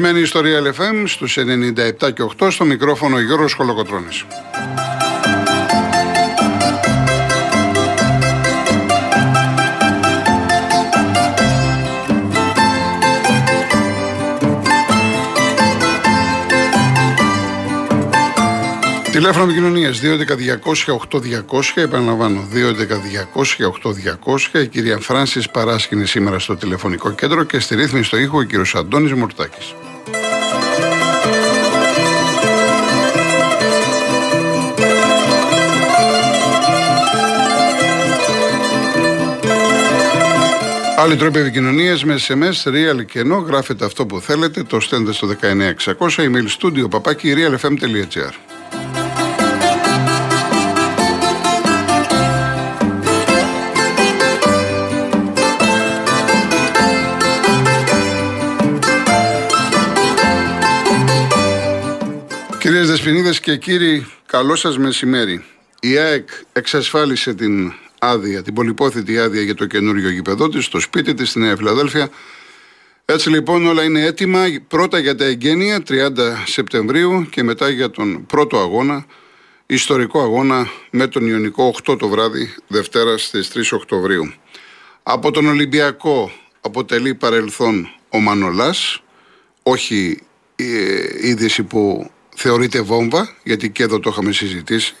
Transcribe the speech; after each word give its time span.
Είστε 0.00 0.12
συντονισμένοι 0.12 0.26
στο 0.26 0.40
Real 0.42 0.66
FM 0.80 1.02
στους 1.06 1.36
97 1.36 2.12
και 2.12 2.22
8 2.38 2.50
στο 2.50 2.64
μικρόφωνο 2.64 3.20
Γιώργος 3.20 3.52
Χολοκοτρώνης. 3.52 4.24
Τηλέφωνο 19.12 19.44
επικοινωνίας 19.44 20.00
211-200-8200. 20.00 21.72
Επαναλαμβάνω, 21.74 22.48
211-200-8200. 22.52 24.60
Η 24.62 24.66
κυρία 24.66 24.98
Φράνσης 24.98 25.50
Παράσκηνη 25.50 26.06
σήμερα 26.06 26.38
στο 26.38 26.56
τηλεφωνικό 26.56 27.10
κέντρο 27.10 27.44
και 27.44 27.58
στη 27.58 27.74
ρύθμιση 27.74 28.04
στο 28.04 28.16
ήχο 28.16 28.38
ο 28.38 28.42
κύριος 28.42 28.74
Αντώνης 28.74 29.12
Μορτάκη. 29.12 29.74
Άλλοι 41.00 41.16
τρόποι 41.16 41.38
επικοινωνίας 41.38 42.04
με 42.04 42.18
SMS, 42.28 42.68
real 42.68 43.06
και 43.06 43.18
ενώ 43.18 43.36
γράφετε 43.36 43.84
αυτό 43.84 44.06
που 44.06 44.20
θέλετε, 44.20 44.62
το 44.62 44.80
στέλνετε 44.80 45.12
στο 45.12 45.26
19600, 45.26 46.08
email 46.16 46.46
studio 46.60 46.90
παπάκι 46.90 47.34
realfm.gr. 47.36 48.32
Κυρίες 62.58 62.88
Δεσποινίδες 62.88 63.40
και 63.40 63.56
κύριοι, 63.56 64.06
καλό 64.26 64.56
σας 64.56 64.78
μεσημέρι. 64.78 65.44
Η 65.80 65.96
ΑΕΚ 65.96 66.28
εξασφάλισε 66.52 67.34
την 67.34 67.72
άδεια, 68.00 68.42
την 68.42 68.54
πολυπόθητη 68.54 69.18
άδεια 69.18 69.42
για 69.42 69.54
το 69.54 69.66
καινούριο 69.66 70.10
γηπεδό 70.10 70.48
της, 70.48 70.64
στο 70.64 70.80
σπίτι 70.80 71.14
της, 71.14 71.28
στη 71.28 71.38
Νέα 71.38 71.56
Φιλαδέλφια. 71.56 72.08
Έτσι 73.04 73.30
λοιπόν 73.30 73.66
όλα 73.66 73.82
είναι 73.82 74.04
έτοιμα, 74.04 74.44
πρώτα 74.68 74.98
για 74.98 75.14
τα 75.14 75.24
εγγένεια, 75.24 75.82
30 75.88 76.10
Σεπτεμβρίου 76.46 77.26
και 77.30 77.42
μετά 77.42 77.68
για 77.68 77.90
τον 77.90 78.26
πρώτο 78.26 78.58
αγώνα, 78.58 79.06
ιστορικό 79.66 80.20
αγώνα 80.20 80.70
με 80.90 81.06
τον 81.06 81.26
Ιωνικό 81.26 81.74
8 81.88 81.98
το 81.98 82.08
βράδυ, 82.08 82.54
Δευτέρα 82.66 83.18
στις 83.18 83.50
3 83.54 83.72
Οκτωβρίου. 83.72 84.32
Από 85.02 85.30
τον 85.30 85.46
Ολυμπιακό 85.46 86.30
αποτελεί 86.60 87.14
παρελθόν 87.14 87.88
ο 88.08 88.18
Μανολάς, 88.18 89.02
όχι 89.62 90.18
η 90.56 90.64
είδηση 91.20 91.62
που 91.62 92.10
θεωρείται 92.36 92.80
βόμβα, 92.80 93.34
γιατί 93.42 93.70
και 93.70 93.82
εδώ 93.82 94.00
το 94.00 94.10
είχαμε 94.10 94.32
συζητήσει. 94.32 94.94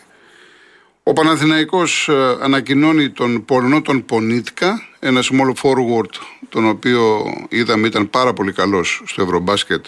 Ο 1.10 1.12
Παναθηναϊκός 1.12 2.08
ε, 2.08 2.36
ανακοινώνει 2.40 3.10
τον 3.10 3.44
Πολωνό 3.44 3.82
τον 3.82 4.04
Πονίτκα, 4.04 4.82
ένας 4.98 5.30
small 5.32 5.52
forward, 5.62 6.10
τον 6.48 6.68
οποίο 6.68 7.24
είδαμε 7.48 7.86
ήταν 7.86 8.10
πάρα 8.10 8.32
πολύ 8.32 8.52
καλός 8.52 9.02
στο 9.06 9.22
Ευρωμπάσκετ 9.22 9.84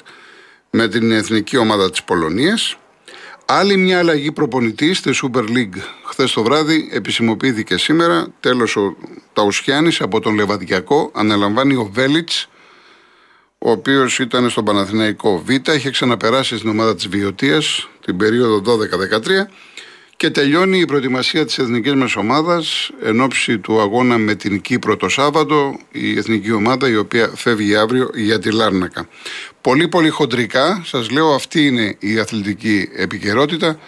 με 0.70 0.88
την 0.88 1.12
εθνική 1.12 1.56
ομάδα 1.56 1.90
της 1.90 2.02
Πολωνίας. 2.02 2.76
Άλλη 3.46 3.76
μια 3.76 3.98
αλλαγή 3.98 4.32
προπονητή 4.32 4.94
στη 4.94 5.10
Super 5.22 5.42
League 5.42 5.80
χθες 6.04 6.32
το 6.32 6.42
βράδυ 6.42 6.88
επισημοποιήθηκε 6.92 7.76
σήμερα. 7.76 8.26
Τέλος 8.40 8.76
ο 8.76 8.96
Ταουσιάννης 9.32 10.00
από 10.00 10.20
τον 10.20 10.34
Λεβαδιακό 10.34 11.10
αναλαμβάνει 11.14 11.74
ο 11.74 11.90
Βέλιτς 11.92 12.48
ο 13.58 13.70
οποίος 13.70 14.18
ήταν 14.18 14.50
στον 14.50 14.64
Παναθηναϊκό 14.64 15.42
Β, 15.46 15.50
είχε 15.74 15.90
ξαναπεράσει 15.90 16.56
στην 16.56 16.70
ομάδα 16.70 16.94
της 16.94 17.08
Βιωτίας 17.08 17.88
την 18.04 18.16
περίοδο 18.16 18.76
12-13 18.76 19.50
και 20.16 20.30
τελειώνει 20.30 20.78
η 20.78 20.84
προετοιμασία 20.84 21.44
της 21.44 21.58
εθνικής 21.58 21.94
μας 21.94 22.16
ομάδας 22.16 22.90
εν 23.02 23.20
ώψη 23.20 23.58
του 23.58 23.80
αγώνα 23.80 24.18
με 24.18 24.34
την 24.34 24.60
Κύπρο 24.60 24.96
το 24.96 25.08
Σάββατο, 25.08 25.78
η 25.92 26.18
εθνική 26.18 26.52
ομάδα 26.52 26.88
η 26.88 26.96
οποία 26.96 27.32
φεύγει 27.34 27.76
αύριο 27.76 28.10
για 28.14 28.38
τη 28.38 28.52
Λάρνακα. 28.52 29.08
Πολύ 29.60 29.88
πολύ 29.88 30.08
χοντρικά, 30.08 30.82
σας 30.84 31.10
λέω 31.10 31.34
αυτή 31.34 31.66
είναι 31.66 31.96
η 31.98 32.18
αθλητική 32.18 32.88
επικαιρότητα. 32.96 33.78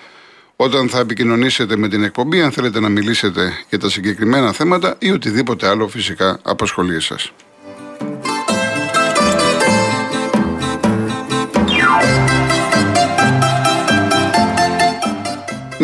Όταν 0.57 0.89
θα 0.89 0.99
επικοινωνήσετε 0.99 1.77
με 1.77 1.89
την 1.89 2.03
εκπομπή, 2.05 2.41
αν 2.41 2.53
θέλετε 2.53 2.81
να 2.81 2.89
μιλήσετε 2.89 3.53
για 3.69 3.79
τα 3.79 3.91
συγκεκριμένα 3.91 4.53
θέματα 4.53 4.97
ή 4.99 5.11
οτιδήποτε 5.11 5.69
άλλο 5.69 5.89
φυσικά 5.89 6.39
απασχολεί 6.43 7.01
σας. 7.01 7.33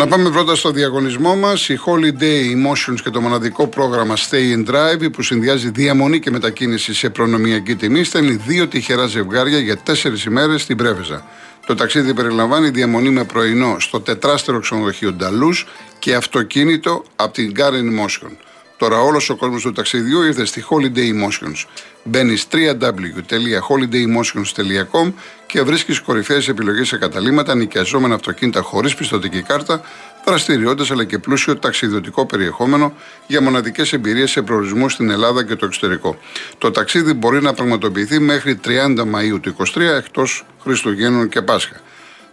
Να 0.01 0.07
πάμε 0.07 0.31
πρώτα 0.31 0.55
στο 0.55 0.71
διαγωνισμό 0.71 1.37
μας. 1.37 1.69
Η 1.69 1.81
Holiday 1.87 2.55
Emotions 2.55 3.01
και 3.03 3.11
το 3.11 3.21
μοναδικό 3.21 3.67
πρόγραμμα 3.67 4.17
Stay 4.17 4.57
in 4.57 4.71
Drive 4.71 5.13
που 5.13 5.23
συνδυάζει 5.23 5.71
διαμονή 5.71 6.21
και 6.21 6.31
μετακίνηση 6.31 6.95
σε 6.95 7.11
προνομιακή 7.11 7.77
τιμή 7.77 8.05
στέλνει 8.05 8.33
δύο 8.33 8.69
τυχερά 8.69 9.07
ζευγάρια 9.07 9.59
για 9.59 9.77
τέσσερις 9.77 10.25
ημέρες 10.25 10.63
στην 10.63 10.77
Πρέβεζα. 10.77 11.27
Το 11.67 11.75
ταξίδι 11.75 12.15
περιλαμβάνει 12.15 12.71
διαμονή 12.71 13.11
με 13.11 13.25
πρωινό 13.25 13.77
στο 13.79 14.01
τετράστερο 14.01 14.61
ξενοδοχείο 14.61 15.13
Νταλούς 15.13 15.67
και 15.99 16.15
αυτοκίνητο 16.15 17.05
από 17.17 17.33
την 17.33 17.53
Garen 17.57 18.01
Emotion. 18.01 18.31
Τώρα 18.81 19.01
όλος 19.01 19.31
ο 19.31 19.37
κόσμος 19.37 19.63
του 19.63 19.73
ταξιδιού 19.73 20.23
ήρθε 20.23 20.45
στη 20.45 20.65
Holiday 20.71 20.99
Emotions. 20.99 21.65
Μπαίνεις 22.05 22.47
www.holidaymotions.com 22.53 25.13
και 25.47 25.63
βρίσκεις 25.63 26.01
κορυφαίες 26.01 26.49
επιλογές 26.49 26.89
σε 26.89 26.97
καταλήμματα, 26.97 27.55
νοικιαζόμενα 27.55 28.15
αυτοκίνητα 28.15 28.63
χωρίς 28.63 28.95
πιστοτική 28.95 29.43
κάρτα, 29.43 29.83
δραστηριότητες 30.25 30.91
αλλά 30.91 31.05
και 31.05 31.19
πλούσιο 31.19 31.57
ταξιδιωτικό 31.57 32.27
περιεχόμενο 32.27 32.93
για 33.27 33.43
μοναδικές 33.43 33.93
εμπειρίες 33.93 34.31
σε 34.31 34.43
προορισμού 34.43 34.89
στην 34.89 35.11
Ελλάδα 35.11 35.45
και 35.45 35.57
το 35.57 35.67
εξωτερικό. 35.67 36.19
Το 36.59 36.71
ταξίδι 36.71 37.13
μπορεί 37.13 37.43
να 37.43 37.55
πραγματοποιηθεί 37.55 38.19
μέχρι 38.19 38.61
30 38.65 39.05
Μαου 39.07 39.41
του 39.41 39.57
2023 39.75 39.81
εκτός 39.81 40.45
Χριστουγέννων 40.63 41.29
και 41.29 41.43
Πάσχα. 41.43 41.81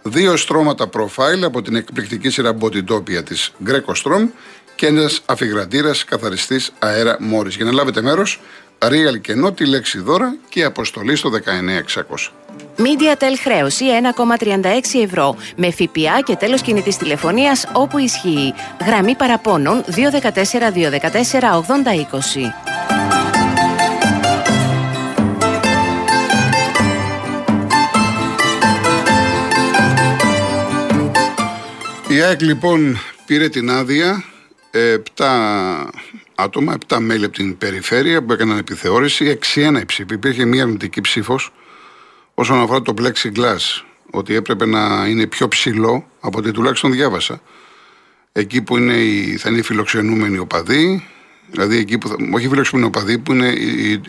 Δύο 0.01 0.37
στρώματα 0.37 0.89
profile 0.93 1.43
από 1.43 1.61
την 1.61 1.75
εκπληκτική 1.75 2.29
σειρά 2.29 2.57
Botitopia 2.59 3.25
της 3.25 3.51
Greco 3.65 3.93
Strom 4.03 4.27
και 4.77 4.85
ένα 4.85 5.09
αφιγραντήρα 5.25 5.91
καθαριστής 6.05 6.71
αέρα 6.79 7.17
Μόρις. 7.19 7.55
Για 7.55 7.65
να 7.65 7.71
λάβετε 7.71 8.01
μέρος, 8.01 8.39
real 8.79 9.21
κενό 9.21 9.51
τη 9.51 9.65
λέξη 9.65 9.99
δώρα 9.99 10.35
και 10.49 10.63
αποστολή 10.63 11.15
στο 11.15 11.29
19600. 11.29 12.31
MediaTel 12.77 13.35
χρέωση 13.43 13.85
1,36 14.39 15.03
ευρώ 15.03 15.35
με 15.55 15.71
ΦΠΑ 15.71 16.21
και 16.23 16.35
τέλος 16.35 16.61
κινητής 16.61 16.97
τηλεφωνίας 16.97 17.65
όπου 17.73 17.97
ισχύει. 17.97 18.53
Γραμμή 18.85 19.15
παραπώνων 19.15 19.83
214 19.83 19.91
214 20.71 21.62
8020. 32.07 32.07
Η 32.07 32.21
ΑΕΚ 32.21 32.41
λοιπόν 32.41 33.00
πήρε 33.25 33.50
την 33.50 33.71
άδεια 33.71 34.24
7 34.71 35.89
άτομα, 36.35 36.77
7 36.87 36.97
μέλη 36.99 37.25
από 37.25 37.33
την 37.33 37.57
περιφέρεια 37.57 38.23
που 38.23 38.33
έκαναν 38.33 38.57
επιθεώρηση, 38.57 39.39
6-1 39.55 39.81
ψήφοι. 39.85 40.13
Υπήρχε 40.13 40.45
μια 40.45 40.63
αρνητική 40.63 41.01
ψήφος 41.01 41.53
όσον 42.33 42.59
αφορά 42.61 42.81
το 42.81 42.93
plexiglass, 42.97 43.83
ότι 44.11 44.35
έπρεπε 44.35 44.65
να 44.65 45.07
είναι 45.07 45.27
πιο 45.27 45.47
ψηλό 45.47 46.07
από 46.19 46.37
ό,τι 46.37 46.51
τουλάχιστον 46.51 46.91
διάβασα. 46.91 47.41
Εκεί 48.31 48.61
που 48.61 48.77
είναι 48.77 48.93
οι, 48.93 49.37
θα 49.37 49.49
είναι 49.49 49.57
οι 49.59 49.61
φιλοξενούμενοι 49.61 50.37
οπαδοί, 50.37 51.07
δηλαδή 51.51 51.77
εκεί 51.77 51.97
που, 51.97 52.07
θα, 52.07 52.15
όχι 52.33 52.45
οι 52.45 52.49
φιλοξενούμενοι 52.49 52.95
οπαδοί, 52.95 53.17
που 53.17 53.33
είναι 53.33 53.53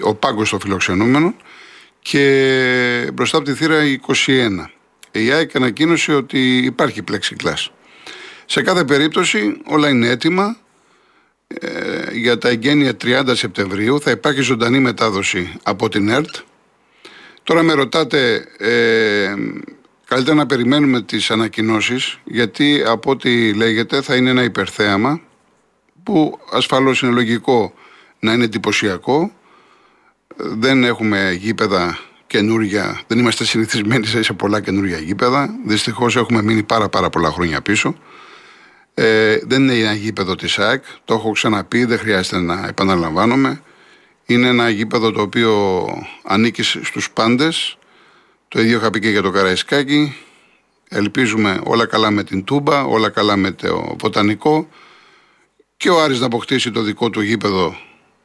ο 0.01 0.15
πάγκος 0.15 0.51
των 0.51 0.61
φιλοξενούμενων 0.61 1.35
και 2.01 3.11
μπροστά 3.15 3.37
από 3.37 3.47
τη 3.47 3.55
θύρα 3.55 3.83
21. 4.27 4.71
Η 5.11 5.31
ΑΕΚ 5.31 5.57
ανακοίνωσε 5.57 6.13
ότι 6.15 6.57
υπάρχει 6.57 7.03
plexiglass. 7.11 7.67
Σε 8.51 8.63
κάθε 8.63 8.85
περίπτωση 8.85 9.61
όλα 9.67 9.89
είναι 9.89 10.09
έτοιμα. 10.09 10.57
Ε, 11.47 12.13
για 12.13 12.39
τα 12.39 12.49
εγγένεια 12.49 12.97
30 13.05 13.23
Σεπτεμβρίου 13.33 14.01
θα 14.01 14.11
υπάρχει 14.11 14.41
ζωντανή 14.41 14.79
μετάδοση 14.79 15.53
από 15.63 15.89
την 15.89 16.09
ΕΡΤ. 16.09 16.37
Τώρα 17.43 17.63
με 17.63 17.73
ρωτάτε, 17.73 18.47
ε, 18.59 19.35
καλύτερα 20.07 20.37
να 20.37 20.47
περιμένουμε 20.47 21.03
τις 21.03 21.31
ανακοινώσεις, 21.31 22.19
γιατί 22.25 22.83
από 22.87 23.11
ό,τι 23.11 23.53
λέγεται 23.55 24.03
θα 24.03 24.17
είναι 24.17 24.31
ένα 24.31 24.43
υπερθέαμα, 24.43 25.21
που 26.03 26.39
ασφαλώς 26.53 27.03
είναι 27.03 27.13
λογικό 27.13 27.73
να 28.19 28.33
είναι 28.33 28.45
εντυπωσιακό. 28.45 29.33
Δεν 30.37 30.85
έχουμε 30.85 31.33
γήπεδα 31.33 31.99
καινούρια, 32.27 33.01
δεν 33.07 33.19
είμαστε 33.19 33.45
συνηθισμένοι 33.45 34.07
σε 34.07 34.33
πολλά 34.33 34.61
καινούρια 34.61 34.99
γήπεδα. 34.99 35.55
Δυστυχώς 35.67 36.17
έχουμε 36.17 36.43
μείνει 36.43 36.63
πάρα 36.63 36.89
πάρα 36.89 37.11
πολλά 37.11 37.31
χρόνια 37.31 37.63
πίσω. 37.63 37.97
Ε, 39.01 39.39
δεν 39.43 39.63
είναι 39.63 39.75
ένα 39.75 39.93
γήπεδο 39.93 40.35
της 40.35 40.59
ΑΕΚ, 40.59 40.85
το 41.05 41.15
έχω 41.15 41.31
ξαναπεί, 41.31 41.85
δεν 41.85 41.99
χρειάζεται 41.99 42.39
να 42.39 42.67
επαναλαμβάνομαι. 42.69 43.63
Είναι 44.27 44.49
ένα 44.49 44.69
γήπεδο 44.69 45.13
το 45.13 45.21
οποίο 45.21 45.85
ανήκει 46.25 46.63
στους 46.63 47.11
πάντες, 47.11 47.79
Το 48.49 48.61
ίδιο 48.61 48.79
είχα 48.79 48.91
πει 48.91 49.01
και 49.01 49.09
για 49.09 49.23
το 49.23 49.31
Καραϊσκάκι. 49.31 50.17
Ελπίζουμε 50.89 51.61
όλα 51.65 51.87
καλά 51.87 52.11
με 52.11 52.25
την 52.25 52.45
Τούμπα, 52.45 52.85
όλα 52.85 53.09
καλά 53.09 53.37
με 53.37 53.51
το 53.51 53.97
Βοτανικό. 53.99 54.69
Και 55.77 55.91
ο 55.91 56.03
Άρης 56.03 56.21
να 56.21 56.27
αποκτήσει 56.27 56.71
το 56.71 56.83
δικό 56.83 57.11
του 57.11 57.21
γήπεδο 57.21 57.77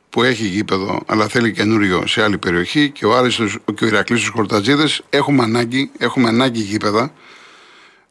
που 0.10 0.24
έχει 0.24 0.46
γήπεδο, 0.46 1.00
αλλά 1.06 1.28
θέλει 1.28 1.52
καινούριο 1.52 2.08
σε 2.08 2.24
άλλη 2.24 2.38
περιοχή. 2.38 2.90
Και 2.90 3.06
ο 3.06 3.18
Άρης 3.18 3.36
και 3.76 3.84
ο 3.84 3.88
Ηρακλής 3.88 4.19
στους 4.19 4.31
Χορτατζίδες. 4.31 5.02
Έχουμε 5.10 5.44
ανάγκη, 5.44 5.92
έχουμε 5.98 6.28
ανάγκη 6.28 6.62
γήπεδα 6.62 7.14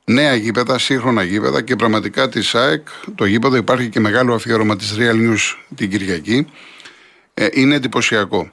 νέα 0.04 0.34
γήπεδα, 0.34 0.78
σύγχρονα 0.78 1.22
γήπεδα 1.22 1.62
και 1.62 1.76
πραγματικά 1.76 2.28
της 2.28 2.48
ΣΑΕΚ 2.48 2.88
το 3.14 3.24
γήπεδο 3.24 3.56
υπάρχει 3.56 3.88
και 3.88 4.00
μεγάλο 4.00 4.34
αφιέρωμα 4.34 4.76
της 4.76 4.96
Real 4.98 5.30
News 5.30 5.56
την 5.74 5.90
Κυριακή. 5.90 6.46
Ε, 7.34 7.46
είναι 7.52 7.74
εντυπωσιακό. 7.74 8.52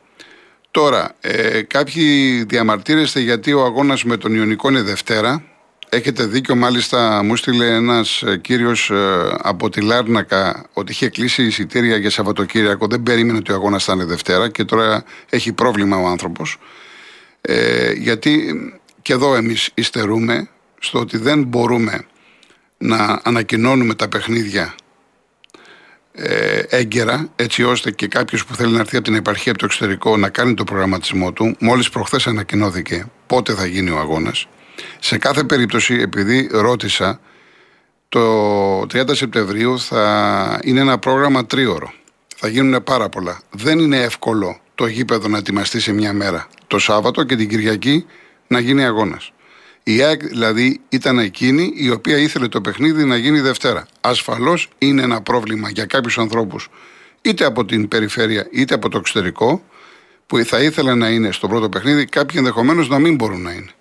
Τώρα, 0.72 1.16
ε, 1.22 1.62
κάποιοι 1.62 2.44
διαμαρτύρεστε 2.44 3.20
γιατί 3.20 3.54
ο 3.54 3.64
αγώνας 3.64 4.04
με 4.04 4.18
τον 4.18 4.36
Ιωνικό 4.36 4.70
είναι 4.70 4.82
Δευτέρα. 4.82 5.44
Έχετε 5.90 6.26
δίκιο, 6.26 6.56
μάλιστα 6.56 7.24
μου 7.24 7.36
στείλε 7.36 7.66
ένας 7.66 8.22
ε, 8.22 8.38
κύριος 8.38 8.90
ε, 8.90 9.36
από 9.42 9.70
τη 9.70 9.82
Λάρνακα 9.82 10.66
ότι 10.74 10.92
είχε 10.92 11.10
κλείσει 11.10 11.44
εισιτήρια 11.44 11.98
για 11.98 12.10
Σαββατοκύριακο. 12.10 12.88
Δεν 12.88 13.04
περίμενε 13.04 13.38
ότι 13.38 13.52
ο 13.52 13.56
αγώνας 13.56 13.84
θα 13.84 13.94
είναι 13.94 14.06
Δευτέρα 14.06 14.50
και 14.50 14.64
τώρα 14.64 15.04
έχει 15.30 15.54
πρόβλημα 15.54 15.98
ο 15.98 16.08
άνθρωπος. 16.08 16.58
Ε, 17.42 17.92
γιατί 17.92 18.54
και 19.02 19.14
εδώ 19.14 19.36
εμείς 19.36 19.72
υστερούμε 19.74 20.50
στο 20.80 21.00
ότι 21.00 21.18
δεν 21.18 21.44
μπορούμε 21.44 22.06
να 22.78 23.20
ανακοινώνουμε 23.24 23.96
τα 23.96 24.08
παιχνίδια 24.08 24.76
ε, 26.12 26.60
έγκαιρα, 26.70 27.30
έτσι 27.36 27.64
ώστε 27.64 27.92
και 27.92 28.08
κάποιος 28.08 28.46
που 28.46 28.56
θέλει 28.56 28.74
να 28.74 28.80
έρθει 28.80 28.96
από 28.96 29.06
την 29.06 29.16
επαρχία 29.16 29.52
από 29.52 29.60
το 29.60 29.66
εξωτερικό 29.66 30.18
να 30.18 30.30
κάνει 30.30 30.54
το 30.54 30.64
προγραμματισμό 30.64 31.32
του. 31.32 31.56
Μόλις 31.60 31.90
προχθές 31.90 32.28
ανακοινώθηκε 32.28 33.06
πότε 33.28 33.54
θα 33.54 33.66
γίνει 33.66 33.90
ο 33.90 33.98
αγώνας. 33.98 34.48
Σε 35.00 35.18
κάθε 35.18 35.44
περίπτωση, 35.44 35.94
επειδή 35.94 36.50
ρώτησα, 36.52 37.20
το 38.10 38.80
30 38.80 39.16
Σεπτεμβρίου 39.16 39.80
θα 39.80 40.60
είναι 40.64 40.80
ένα 40.80 40.98
πρόγραμμα 40.98 41.46
τρίωρο. 41.46 41.94
Θα 42.36 42.48
γίνουν 42.48 42.84
πάρα 42.84 43.10
πολλά. 43.10 43.42
Δεν 43.52 43.80
είναι 43.80 43.98
εύκολο 43.98 44.60
το 44.76 44.88
γήπεδο 44.88 45.28
να 45.28 45.38
ετοιμαστεί 45.38 45.80
σε 45.80 45.92
μια 45.92 46.14
μέρα. 46.14 46.48
Το 46.68 46.80
Σάββατο 46.80 47.24
και 47.24 47.36
την 47.36 47.50
Κυριακή 47.50 48.06
να 48.48 48.60
γίνει 48.60 48.86
αγώνας. 48.86 49.32
Η 49.84 50.02
ΑΕΚ 50.02 50.28
δηλαδή 50.28 50.80
ήταν 50.90 51.20
εκείνη 51.20 51.72
η 51.76 51.90
οποία 51.90 52.18
ήθελε 52.18 52.48
το 52.48 52.62
παιχνίδι 52.62 53.06
να 53.06 53.18
γίνει 53.18 53.40
Δευτέρα. 53.40 53.88
Ασφαλώς 54.02 54.70
είναι 54.78 55.02
ένα 55.02 55.22
πρόβλημα 55.22 55.70
για 55.70 55.86
κάποιους 55.86 56.18
ανθρώπους, 56.18 56.70
είτε 57.22 57.46
από 57.46 57.66
την 57.66 57.88
περιφέρεια 57.88 58.48
είτε 58.52 58.74
από 58.74 58.90
το 58.90 58.98
εξωτερικό, 58.98 59.64
που 60.28 60.38
θα 60.46 60.60
ήθελαν 60.62 60.98
να 60.98 61.10
είναι 61.10 61.32
στο 61.32 61.48
πρώτο 61.48 61.70
παιχνίδι, 61.70 62.06
κάποιοι 62.06 62.36
ενδεχομένως 62.38 62.90
να 62.90 63.00
μην 63.00 63.16
μπορούν 63.16 63.42
να 63.42 63.52
είναι. 63.52 63.72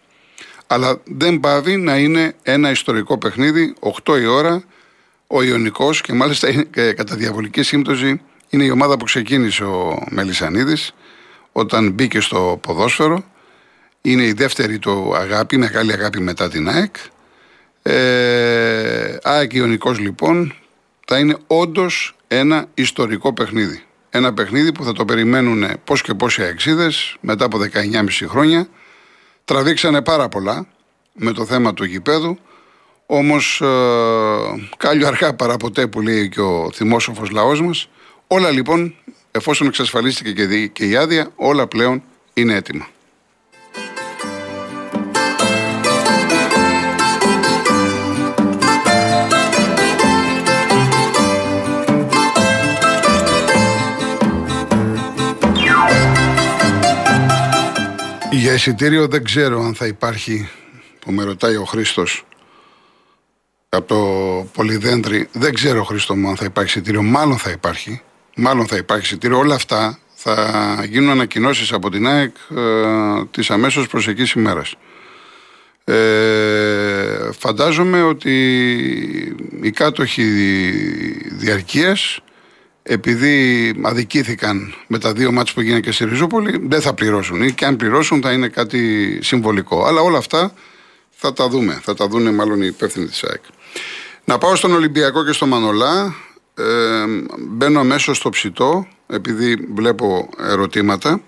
Αλλά 0.67 1.01
δεν 1.05 1.41
πάβει 1.41 1.77
να 1.77 1.97
είναι 1.97 2.35
ένα 2.43 2.71
ιστορικό 2.71 3.19
παιχνίδι, 3.19 3.75
8 4.05 4.21
η 4.21 4.27
ώρα, 4.27 4.63
ο 5.27 5.43
Ιωνικός 5.43 6.01
και 6.01 6.13
μάλιστα 6.13 6.65
κατά 6.97 7.17
διαβολική 7.17 7.63
σύμπτωση 7.63 8.21
είναι 8.49 8.65
η 8.65 8.71
ομάδα 8.71 8.97
που 8.97 9.05
ξεκίνησε 9.05 9.65
ο 9.65 10.07
Μελισανίδης 10.11 10.95
όταν 11.53 11.91
μπήκε 11.91 12.21
στο 12.21 12.59
ποδόσφαιρο 12.63 13.25
είναι 14.03 14.23
η 14.23 14.33
δεύτερη 14.33 14.79
του 14.79 15.17
αγάπη, 15.17 15.57
μεγάλη 15.57 15.93
αγάπη 15.93 16.21
μετά 16.21 16.49
την 16.49 16.69
ΑΕΚ. 16.69 16.97
Ε, 17.83 19.17
ΑΕΚ 19.23 19.53
Ιωνικός 19.53 19.99
λοιπόν 19.99 20.55
θα 21.07 21.19
είναι 21.19 21.37
όντως 21.47 22.17
ένα 22.29 22.67
ιστορικό 22.75 23.33
παιχνίδι. 23.33 23.83
Ένα 24.11 24.35
παιχνίδι 24.35 24.73
που 24.73 24.85
θα 24.85 24.93
το 24.93 25.05
περιμένουν 25.05 25.67
πώς 25.85 26.03
και 26.03 26.15
πώ 26.15 26.27
οι 26.39 26.43
αεξίδες 26.43 27.17
μετά 27.21 27.45
από 27.45 27.59
19,5 27.59 28.27
χρόνια. 28.29 28.69
Τραβήξανε 29.45 30.03
πάρα 30.03 30.29
πολλά 30.29 30.67
με 31.13 31.33
το 31.33 31.45
θέμα 31.45 31.75
του 31.75 31.85
γηπέδου. 31.85 32.39
Όμως, 33.07 33.61
ε, 33.61 33.67
κάλιο 34.77 35.07
αργά 35.07 35.35
παραποτέ 35.35 35.87
που 35.87 36.01
λέει 36.01 36.29
και 36.29 36.41
ο 36.41 36.71
θυμόσοφος 36.75 37.31
λαός 37.31 37.63
μας. 37.63 37.89
Όλα 38.27 38.51
λοιπόν, 38.51 38.95
εφόσον 39.31 39.67
εξασφαλίστηκε 39.67 40.67
και 40.67 40.85
η 40.85 40.97
άδεια, 40.97 41.31
όλα 41.37 41.67
πλέον 41.67 42.03
είναι 42.35 42.55
έτοιμα. 42.55 42.89
Για 58.49 58.57
εισιτήριο 58.57 59.09
δεν 59.09 59.25
ξέρω 59.25 59.63
αν 59.63 59.75
θα 59.75 59.87
υπάρχει, 59.87 60.49
που 60.99 61.13
με 61.13 61.25
ρωτάει 61.25 61.57
ο 61.57 61.65
Χρήστος 61.65 62.25
από 63.69 63.87
το 63.87 63.97
Πολυδέντρι. 64.53 65.29
Δεν 65.33 65.55
ξέρω, 65.55 65.85
Χρήστο 65.85 66.17
μου, 66.17 66.29
αν 66.29 66.37
θα 66.37 66.45
υπάρχει 66.45 66.71
εισιτήριο. 66.71 67.03
Μάλλον 67.03 67.39
θα 67.39 67.51
υπάρχει. 67.51 68.03
Μάλλον 68.37 68.67
θα 68.67 68.77
υπάρχει 68.77 69.05
εισιτήριο. 69.05 69.39
Όλα 69.39 69.55
αυτά 69.55 69.99
θα 70.15 70.85
γίνουν 70.89 71.11
ανακοινώσεις 71.11 71.73
από 71.73 71.91
την 71.91 72.07
ΑΕΚ 72.07 72.35
ε, 72.57 73.25
τη 73.31 73.47
αμέσως 73.49 73.89
προσεχή 73.89 74.39
ημέρα. 74.39 74.63
Ε, 75.85 77.33
φαντάζομαι 77.39 78.03
ότι 78.03 78.35
οι 79.61 79.71
κάτοχοι 79.71 80.25
διαρκείας 81.31 82.21
επειδή 82.91 83.75
αδικήθηκαν 83.83 84.75
με 84.87 84.99
τα 84.99 85.13
δύο 85.13 85.33
μάτς 85.33 85.53
που 85.53 85.61
γίνανε 85.61 85.81
και 85.81 85.93
στη 85.93 86.05
Ριζούπολη, 86.05 86.61
δεν 86.63 86.81
θα 86.81 86.95
πληρώσουν. 86.95 87.43
Ή 87.43 87.53
και 87.53 87.65
αν 87.65 87.77
πληρώσουν 87.77 88.23
θα 88.23 88.33
είναι 88.33 88.49
κάτι 88.49 89.19
συμβολικό. 89.23 89.85
Αλλά 89.85 90.01
όλα 90.01 90.19
αυτά 90.19 90.53
θα 91.11 91.33
τα 91.33 91.49
δούμε. 91.49 91.81
Θα 91.83 91.95
τα 91.95 92.09
δουν 92.09 92.35
μάλλον 92.35 92.63
οι 92.63 92.67
υπεύθυνοι 92.67 93.07
της 93.07 93.25
ΑΕΚ. 93.25 93.43
Να 94.25 94.39
πάω 94.39 94.57
στον 94.57 94.73
Ολυμπιακό 94.73 95.25
και 95.25 95.33
στο 95.33 95.47
Μανολά. 95.47 96.15
Ε, 96.55 96.65
μπαίνω 97.39 97.81
αμέσως 97.81 98.17
στο 98.17 98.29
ψητό, 98.29 98.89
επειδή 99.07 99.69
βλέπω 99.75 100.29
ερωτήματα. 100.39 101.21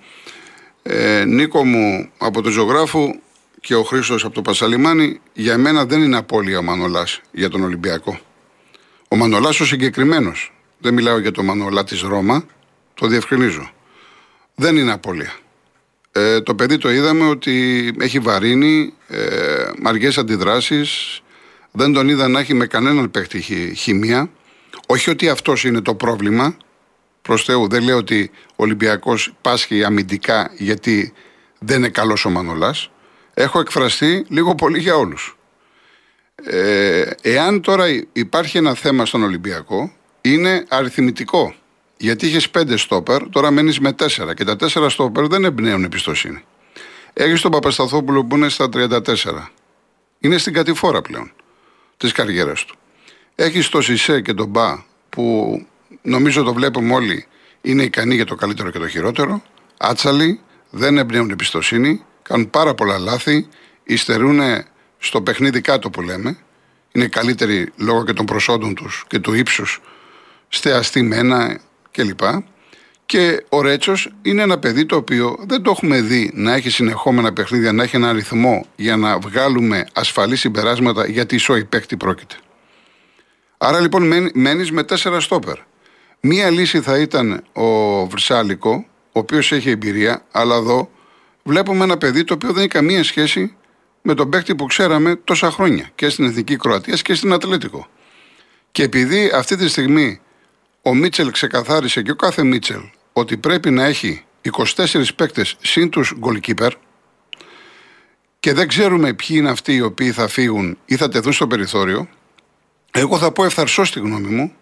Ε, 0.83 1.25
Νίκο 1.25 1.64
μου 1.64 2.11
από 2.19 2.43
τον 2.43 2.52
ζωγράφο 2.52 3.21
και 3.61 3.75
ο 3.75 3.83
Χρήστος 3.83 4.25
από 4.25 4.35
το 4.35 4.43
Πασαλιμάνι, 4.43 5.21
για 5.33 5.59
μένα 5.59 5.85
δεν 5.85 6.02
είναι 6.02 6.17
απώλεια 6.17 6.59
ο 6.59 6.62
Μανολάς 6.62 7.21
για 7.33 7.49
τον 7.49 7.62
Ολυμπιακό. 7.62 8.21
Ο 9.09 9.17
Μανολάς 9.17 9.61
ο 9.61 9.64
συγκεκριμένος 9.64 10.52
δεν 10.81 10.95
μιλάω 10.95 11.19
για 11.19 11.31
το 11.31 11.43
Μανολά 11.43 11.85
της 11.85 12.01
Ρώμα, 12.01 12.45
το 12.95 13.07
διευκρινίζω. 13.07 13.71
Δεν 14.55 14.77
είναι 14.77 14.93
απώλεια. 14.93 15.33
Ε, 16.13 16.41
το 16.41 16.55
παιδί 16.55 16.79
το 16.79 16.91
είδαμε 16.91 17.29
ότι 17.29 17.87
έχει 18.01 18.19
βαρύνει, 18.19 18.95
ε, 19.09 19.71
αργές 19.83 20.19
αντιδράσεις, 20.19 21.21
δεν 21.71 21.93
τον 21.93 22.09
είδα 22.09 22.29
να 22.29 22.41
έχει 22.41 22.55
με 22.55 22.67
κανέναν 22.67 23.11
παίχτη 23.11 23.41
χημεία. 23.77 24.31
Όχι 24.87 25.11
ότι 25.11 25.29
αυτός 25.29 25.65
είναι 25.65 25.81
το 25.81 25.95
πρόβλημα, 25.95 26.57
προς 27.23 27.45
Θεού 27.45 27.69
δεν 27.69 27.83
λέω 27.83 27.97
ότι 27.97 28.31
ο 28.51 28.63
Ολυμπιακός 28.63 29.35
πάσχει 29.41 29.85
αμυντικά 29.85 30.51
γιατί 30.57 31.13
δεν 31.59 31.79
είναι 31.79 31.89
καλός 31.89 32.25
ο 32.25 32.31
Μανολάς. 32.31 32.91
Έχω 33.35 33.61
εκφραστεί 33.61 34.25
λίγο 34.29 34.55
πολύ 34.55 34.79
για 34.79 34.97
όλους. 34.97 35.37
Ε, 36.45 37.11
εάν 37.23 37.61
τώρα 37.61 37.87
υπάρχει 38.13 38.59
ένα 38.59 38.75
θέμα 38.75 39.07
στον 39.07 39.23
Ολυμπιακό, 39.23 39.93
είναι 40.21 40.65
αριθμητικό. 40.69 41.55
Γιατί 41.97 42.27
είχες 42.27 42.50
πέντε 42.50 42.77
στόπερ, 42.77 43.29
τώρα 43.29 43.50
μένεις 43.50 43.81
με 43.81 43.93
τέσσερα. 43.93 44.35
Και 44.35 44.45
τα 44.45 44.57
τέσσερα 44.57 44.89
στόπερ 44.89 45.27
δεν 45.27 45.45
εμπνέουν 45.45 45.85
εμπιστοσύνη. 45.85 46.45
Έχεις 47.12 47.41
τον 47.41 47.50
Παπασταθόπουλο 47.50 48.25
που 48.25 48.37
είναι 48.37 48.49
στα 48.49 48.69
34. 48.69 49.50
Είναι 50.21 50.39
στην 50.39 50.53
κατηφόρα 50.53 51.03
πλέον 51.03 51.33
της 51.97 52.12
καριέρας 52.12 52.65
του. 52.65 52.75
Έχεις 53.35 53.69
το 53.69 53.81
Σισε 53.81 54.21
και 54.21 54.35
τον 54.35 54.49
Μπα 54.49 54.85
που 55.09 55.67
νομίζω 56.03 56.43
το 56.43 56.55
βλέπουμε 56.55 56.95
όλοι 56.95 57.27
είναι 57.61 57.83
ικανοί 57.83 58.15
για 58.15 58.27
το 58.27 58.35
καλύτερο 58.35 58.71
και 58.71 58.79
το 58.79 58.89
χειρότερο. 58.89 59.43
Άτσαλοι, 59.77 60.41
δεν 60.71 60.99
εμπνέουν 60.99 61.31
εμπιστοσύνη, 61.31 62.05
κάνουν 62.23 62.50
πάρα 62.50 62.75
πολλά 62.75 62.99
λάθη, 62.99 63.49
υστερούν 63.85 64.41
στο 64.99 65.23
παιχνίδι 65.23 65.61
κάτω 65.61 65.91
που 65.91 66.03
λέμε. 66.03 66.39
Είναι 66.93 67.07
καλύτεροι 67.07 67.73
λόγω 67.77 68.05
και 68.05 68.12
των 68.12 68.27
προσόντων 68.27 68.75
τους 68.75 69.05
και 69.09 69.19
του 69.19 69.35
ύψους 69.35 69.81
στεαστή 70.50 71.02
μένα 71.02 71.61
κλπ. 71.90 72.21
Και 73.07 73.45
ο 73.49 73.61
Ρέτσος 73.61 74.12
είναι 74.23 74.42
ένα 74.42 74.59
παιδί 74.59 74.87
το 74.87 74.97
οποίο 74.97 75.37
δεν 75.47 75.62
το 75.62 75.71
έχουμε 75.71 76.00
δει 76.00 76.30
να 76.35 76.54
έχει 76.54 76.71
συνεχόμενα 76.71 77.33
παιχνίδια, 77.33 77.73
να 77.73 77.83
έχει 77.83 77.97
ένα 77.97 78.09
αριθμό 78.09 78.66
για 78.76 78.97
να 78.97 79.19
βγάλουμε 79.19 79.87
ασφαλή 79.92 80.37
συμπεράσματα 80.37 81.07
γιατί 81.07 81.35
ισόη 81.35 81.64
παίκτη 81.64 81.97
πρόκειται. 81.97 82.35
Άρα 83.59 83.80
λοιπόν 83.80 84.12
μένεις 84.35 84.71
με 84.71 84.83
τέσσερα 84.83 85.21
στόπερ. 85.21 85.57
Μία 86.21 86.50
λύση 86.50 86.80
θα 86.80 86.99
ήταν 86.99 87.45
ο 87.52 88.07
Βρυσάλικο, 88.07 88.87
ο 89.12 89.19
οποίος 89.19 89.52
έχει 89.52 89.71
εμπειρία, 89.71 90.23
αλλά 90.30 90.57
εδώ 90.57 90.90
βλέπουμε 91.42 91.85
ένα 91.85 91.99
παιδί 91.99 92.25
το 92.25 92.35
οποίο 92.35 92.49
δεν 92.49 92.59
έχει 92.59 92.69
καμία 92.69 93.04
σχέση 93.04 93.54
με 94.02 94.14
τον 94.14 94.30
παίκτη 94.30 94.54
που 94.54 94.66
ξέραμε 94.66 95.16
τόσα 95.25 95.50
χρόνια 95.50 95.90
και 95.95 96.09
στην 96.09 96.25
Εθνική 96.25 96.57
Κροατίας 96.57 97.02
και 97.02 97.14
στην 97.14 97.33
Ατλέτικο. 97.33 97.87
Και 98.73 98.83
επειδή 98.83 99.30
αυτή 99.35 99.57
τη 99.57 99.69
στιγμή 99.69 100.21
ο 100.83 100.95
Μίτσελ 100.95 101.31
ξεκαθάρισε 101.31 102.03
και 102.03 102.11
ο 102.11 102.17
κάθε 102.17 102.43
Μίτσελ 102.43 102.81
ότι 103.13 103.37
πρέπει 103.37 103.71
να 103.71 103.85
έχει 103.85 104.25
24 104.77 105.05
παίκτες 105.17 105.57
συν 105.61 105.91
τους 105.91 106.15
goalkeeper. 106.21 106.71
και 108.41 108.53
δεν 108.53 108.69
ξέρουμε 108.69 109.13
ποιοι 109.15 109.37
είναι 109.41 109.51
αυτοί 109.51 109.75
οι 109.75 109.81
οποίοι 109.81 110.13
θα 110.13 110.29
φύγουν 110.29 110.79
ή 110.85 110.97
θα 110.97 111.09
τεθούν 111.09 111.33
στο 111.33 111.47
περιθώριο, 111.47 112.09
εγώ 112.91 113.19
θα 113.19 113.33
πω 113.33 113.45
ευθαρσώς 113.45 113.89
στη 113.89 114.01
γνώμη 114.01 114.29
μου 114.29 114.53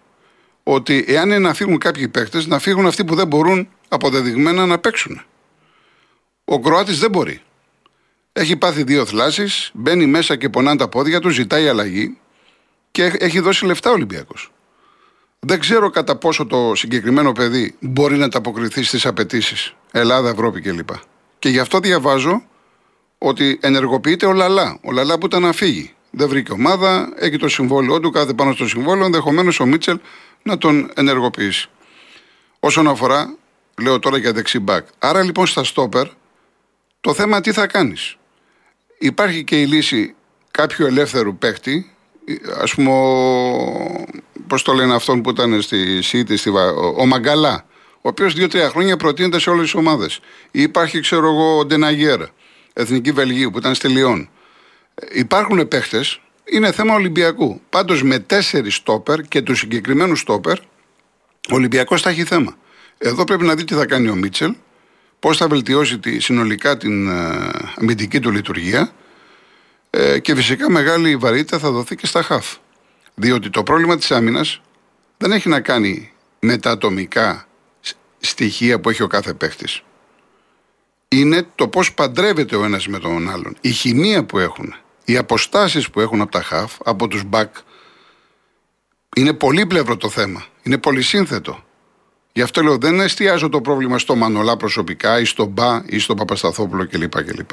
ότι 0.63 1.05
εάν 1.07 1.29
είναι 1.29 1.39
να 1.39 1.53
φύγουν 1.53 1.77
κάποιοι 1.77 2.07
παίκτες, 2.07 2.47
να 2.47 2.59
φύγουν 2.59 2.85
αυτοί 2.85 3.05
που 3.05 3.15
δεν 3.15 3.27
μπορούν 3.27 3.69
αποδεδειγμένα 3.87 4.65
να 4.65 4.79
παίξουν. 4.79 5.21
Ο 6.45 6.59
Κροάτης 6.59 6.99
δεν 6.99 7.11
μπορεί. 7.11 7.41
Έχει 8.33 8.55
πάθει 8.55 8.83
δύο 8.83 9.05
θλάσεις, 9.05 9.71
μπαίνει 9.73 10.05
μέσα 10.05 10.35
και 10.35 10.49
πονάνε 10.49 10.77
τα 10.77 10.89
πόδια 10.89 11.19
του, 11.19 11.29
ζητάει 11.29 11.67
αλλαγή 11.67 12.17
και 12.91 13.03
έχει 13.19 13.39
δώσει 13.39 13.65
λεφτά 13.65 13.89
ο 13.89 13.93
Ολυμπιακός. 13.93 14.51
Δεν 15.39 15.59
ξέρω 15.59 15.89
κατά 15.89 16.15
πόσο 16.15 16.45
το 16.45 16.75
συγκεκριμένο 16.75 17.31
παιδί 17.31 17.75
μπορεί 17.79 18.17
να 18.17 18.25
ανταποκριθεί 18.25 18.83
στις 18.83 19.05
απαιτήσεις 19.05 19.73
Ελλάδα, 19.91 20.29
Ευρώπη 20.29 20.61
κλπ. 20.61 20.89
Και 21.39 21.49
γι' 21.49 21.59
αυτό 21.59 21.79
διαβάζω 21.79 22.43
ότι 23.17 23.59
ενεργοποιείται 23.61 24.25
ο 24.25 24.33
Λαλά. 24.33 24.79
Ο 24.83 24.91
Λαλά 24.91 25.17
που 25.17 25.25
ήταν 25.25 25.41
να 25.41 25.51
φύγει. 25.51 25.93
Δεν 26.11 26.27
βρήκε 26.27 26.51
ομάδα, 26.51 27.13
έχει 27.15 27.37
το 27.37 27.47
συμβόλαιό 27.47 27.99
του, 27.99 28.11
κάθε 28.11 28.33
πάνω 28.33 28.53
στο 28.53 28.67
συμβόλαιο. 28.67 29.05
Ενδεχομένως 29.05 29.59
ο 29.59 29.65
Μίτσελ 29.65 29.99
να 30.43 30.57
τον 30.57 30.91
ενεργοποιήσει. 30.95 31.69
Όσον 32.59 32.87
αφορά, 32.87 33.35
λέω 33.81 33.99
τώρα 33.99 34.17
για 34.17 34.33
δεξί 34.33 34.59
μπακ. 34.59 34.87
Άρα 34.99 35.23
λοιπόν 35.23 35.47
στα 35.47 35.63
στόπερ, 35.63 36.07
το 37.01 37.13
θέμα 37.13 37.41
τι 37.41 37.51
θα 37.51 37.67
κάνεις. 37.67 38.17
Υπάρχει 38.99 39.43
και 39.43 39.61
η 39.61 39.65
λύση 39.65 40.15
κάποιου 40.51 40.85
ελεύθερου 40.85 41.37
παίχτη, 41.37 41.91
ας 42.61 42.73
πούμε, 42.73 42.91
πώς 44.47 44.61
το 44.61 44.73
λένε 44.73 44.93
αυτόν 44.93 45.21
που 45.21 45.29
ήταν 45.29 45.61
στη 45.61 46.01
ΣΥΤΗ, 46.01 46.37
στη, 46.37 46.49
ο, 46.49 46.93
ο 46.97 47.05
Μαγκαλά, 47.05 47.65
ο 47.95 48.09
οποίος 48.09 48.33
δύο-τρία 48.33 48.69
χρόνια 48.69 48.97
προτείνεται 48.97 49.39
σε 49.39 49.49
όλες 49.49 49.63
τις 49.63 49.73
ομάδες. 49.73 50.19
Υπάρχει, 50.51 50.99
ξέρω 50.99 51.27
εγώ, 51.27 51.57
ο 51.57 51.65
Ντεναγέρ, 51.65 52.21
Εθνική 52.73 53.11
Βελγίου, 53.11 53.51
που 53.51 53.57
ήταν 53.57 53.75
στη 53.75 53.87
Λιόν. 53.87 54.29
Υπάρχουν 55.11 55.67
παίχτες, 55.67 56.21
είναι 56.45 56.71
θέμα 56.71 56.93
Ολυμπιακού. 56.93 57.61
Πάντως 57.69 58.03
με 58.03 58.19
τέσσερις 58.19 58.75
στόπερ 58.75 59.21
και 59.21 59.41
τους 59.41 59.59
συγκεκριμένους 59.59 60.19
στόπερ, 60.19 60.57
ο 61.51 61.55
Ολυμπιακός 61.55 62.01
θα 62.01 62.09
έχει 62.09 62.23
θέμα. 62.23 62.57
Εδώ 62.97 63.23
πρέπει 63.23 63.45
να 63.45 63.55
δει 63.55 63.63
τι 63.63 63.73
θα 63.73 63.85
κάνει 63.85 64.09
ο 64.09 64.15
Μίτσελ, 64.15 64.55
πώς 65.19 65.37
θα 65.37 65.47
βελτιώσει 65.47 65.99
τη, 65.99 66.19
συνολικά 66.19 66.77
την 66.77 67.07
ε, 67.07 67.49
αμυντική 67.75 68.19
του 68.19 68.31
λειτουργία 68.31 68.91
ε, 69.89 70.19
και 70.19 70.35
φυσικά 70.35 70.71
μεγάλη 70.71 71.15
βαρύτητα 71.15 71.59
θα 71.59 71.71
δοθεί 71.71 71.95
και 71.95 72.05
στα 72.05 72.21
χαφ. 72.21 72.55
Διότι 73.15 73.49
το 73.49 73.63
πρόβλημα 73.63 73.97
της 73.97 74.11
άμυνας 74.11 74.61
δεν 75.17 75.31
έχει 75.31 75.49
να 75.49 75.61
κάνει 75.61 76.11
με 76.39 76.57
τα 76.57 76.71
ατομικά 76.71 77.47
στοιχεία 78.19 78.79
που 78.79 78.89
έχει 78.89 79.03
ο 79.03 79.07
κάθε 79.07 79.33
παίχτης. 79.33 79.83
Είναι 81.07 81.47
το 81.55 81.67
πώς 81.67 81.93
παντρεύεται 81.93 82.55
ο 82.55 82.63
ένας 82.63 82.87
με 82.87 82.99
τον 82.99 83.29
άλλον. 83.29 83.55
Η 83.61 83.69
χημεία 83.69 84.25
που 84.25 84.39
έχουν. 84.39 84.75
Οι 85.05 85.17
αποστάσεις 85.17 85.89
που 85.89 85.99
έχουν 85.99 86.21
από 86.21 86.31
τα 86.31 86.41
χαφ, 86.41 86.73
από 86.83 87.07
τους 87.07 87.23
μπακ. 87.23 87.55
Είναι 89.15 89.33
πολύπλευρο 89.33 89.97
το 89.97 90.09
θέμα. 90.09 90.45
Είναι 90.63 90.77
πολυσύνθετο. 90.77 91.63
Γι' 92.33 92.41
αυτό 92.41 92.61
λέω 92.61 92.77
δεν 92.77 92.99
εστιάζω 92.99 93.49
το 93.49 93.61
πρόβλημα 93.61 93.97
στο 93.97 94.15
Μανολά 94.15 94.57
προσωπικά 94.57 95.19
ή 95.19 95.25
στο 95.25 95.45
Μπα 95.45 95.83
ή 95.85 95.99
στο 95.99 96.15
Παπασταθόπουλο 96.15 96.87
κλπ. 96.87 97.23
κλπ. 97.23 97.51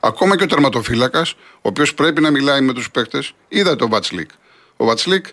Ακόμα 0.00 0.36
και 0.36 0.42
ο 0.42 0.46
τερματοφύλακας, 0.46 1.32
ο 1.32 1.68
οποίος 1.68 1.94
πρέπει 1.94 2.20
να 2.20 2.30
μιλάει 2.30 2.60
με 2.60 2.72
τους 2.72 2.90
παίκτες, 2.90 3.32
είδα 3.48 3.76
τον 3.76 3.90
Βατσλίκ. 3.90 4.30
Ο 4.76 4.84
Βατσλίκ 4.84 5.26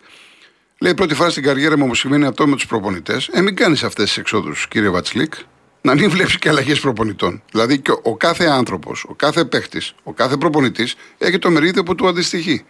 λέει 0.79 0.93
πρώτη 0.93 1.13
φορά 1.15 1.29
στην 1.29 1.43
καριέρα 1.43 1.77
μου, 1.77 1.85
μου 1.85 1.95
σημαίνει 1.95 2.25
αυτό 2.25 2.47
με 2.47 2.55
τους 2.55 2.65
προπονητές. 2.65 3.29
Ε, 3.31 3.41
μην 3.41 3.55
κάνεις 3.55 3.83
αυτές 3.83 4.05
τις 4.05 4.17
εξόδους, 4.17 4.67
κύριε 4.67 4.89
Βατσλίκ. 4.89 5.33
Να 5.81 5.95
μην 5.95 6.09
βλέπεις 6.09 6.37
και 6.37 6.49
αλλαγές 6.49 6.79
προπονητών. 6.79 7.43
Δηλαδή 7.51 7.79
και 7.79 7.91
ο, 7.91 7.99
ο 8.03 8.17
κάθε 8.17 8.45
άνθρωπος, 8.45 9.05
ο 9.07 9.13
κάθε 9.13 9.45
παίκτης, 9.45 9.93
ο 10.03 10.13
κάθε 10.13 10.37
προπονητής 10.37 10.95
έχει 11.17 11.39
το 11.39 11.49
μερίδιο 11.51 11.83
που 11.83 11.95
του 11.95 12.07
αντιστοιχεί. 12.07 12.65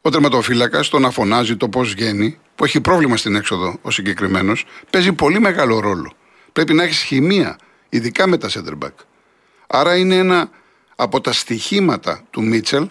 Ο 0.00 0.10
τερματοφύλακας 0.10 0.88
το 0.88 0.98
να 0.98 1.10
φωνάζει 1.10 1.56
το 1.56 1.68
πώς 1.68 1.90
βγαίνει, 1.90 2.38
που 2.54 2.64
έχει 2.64 2.80
πρόβλημα 2.80 3.16
στην 3.16 3.34
έξοδο 3.34 3.78
ο 3.82 3.90
συγκεκριμένος, 3.90 4.64
παίζει 4.90 5.12
πολύ 5.12 5.40
μεγάλο 5.40 5.80
ρόλο. 5.80 6.12
Πρέπει 6.52 6.74
να 6.74 6.82
έχεις 6.82 7.02
χημεία, 7.02 7.58
ειδικά 7.88 8.26
με 8.26 8.36
τα 8.38 8.48
center 8.48 8.84
back. 8.84 8.94
Άρα 9.66 9.96
είναι 9.96 10.16
ένα 10.16 10.50
από 10.96 11.20
τα 11.20 11.32
στοιχήματα 11.32 12.22
του 12.30 12.42
Μίτσελ 12.42 12.88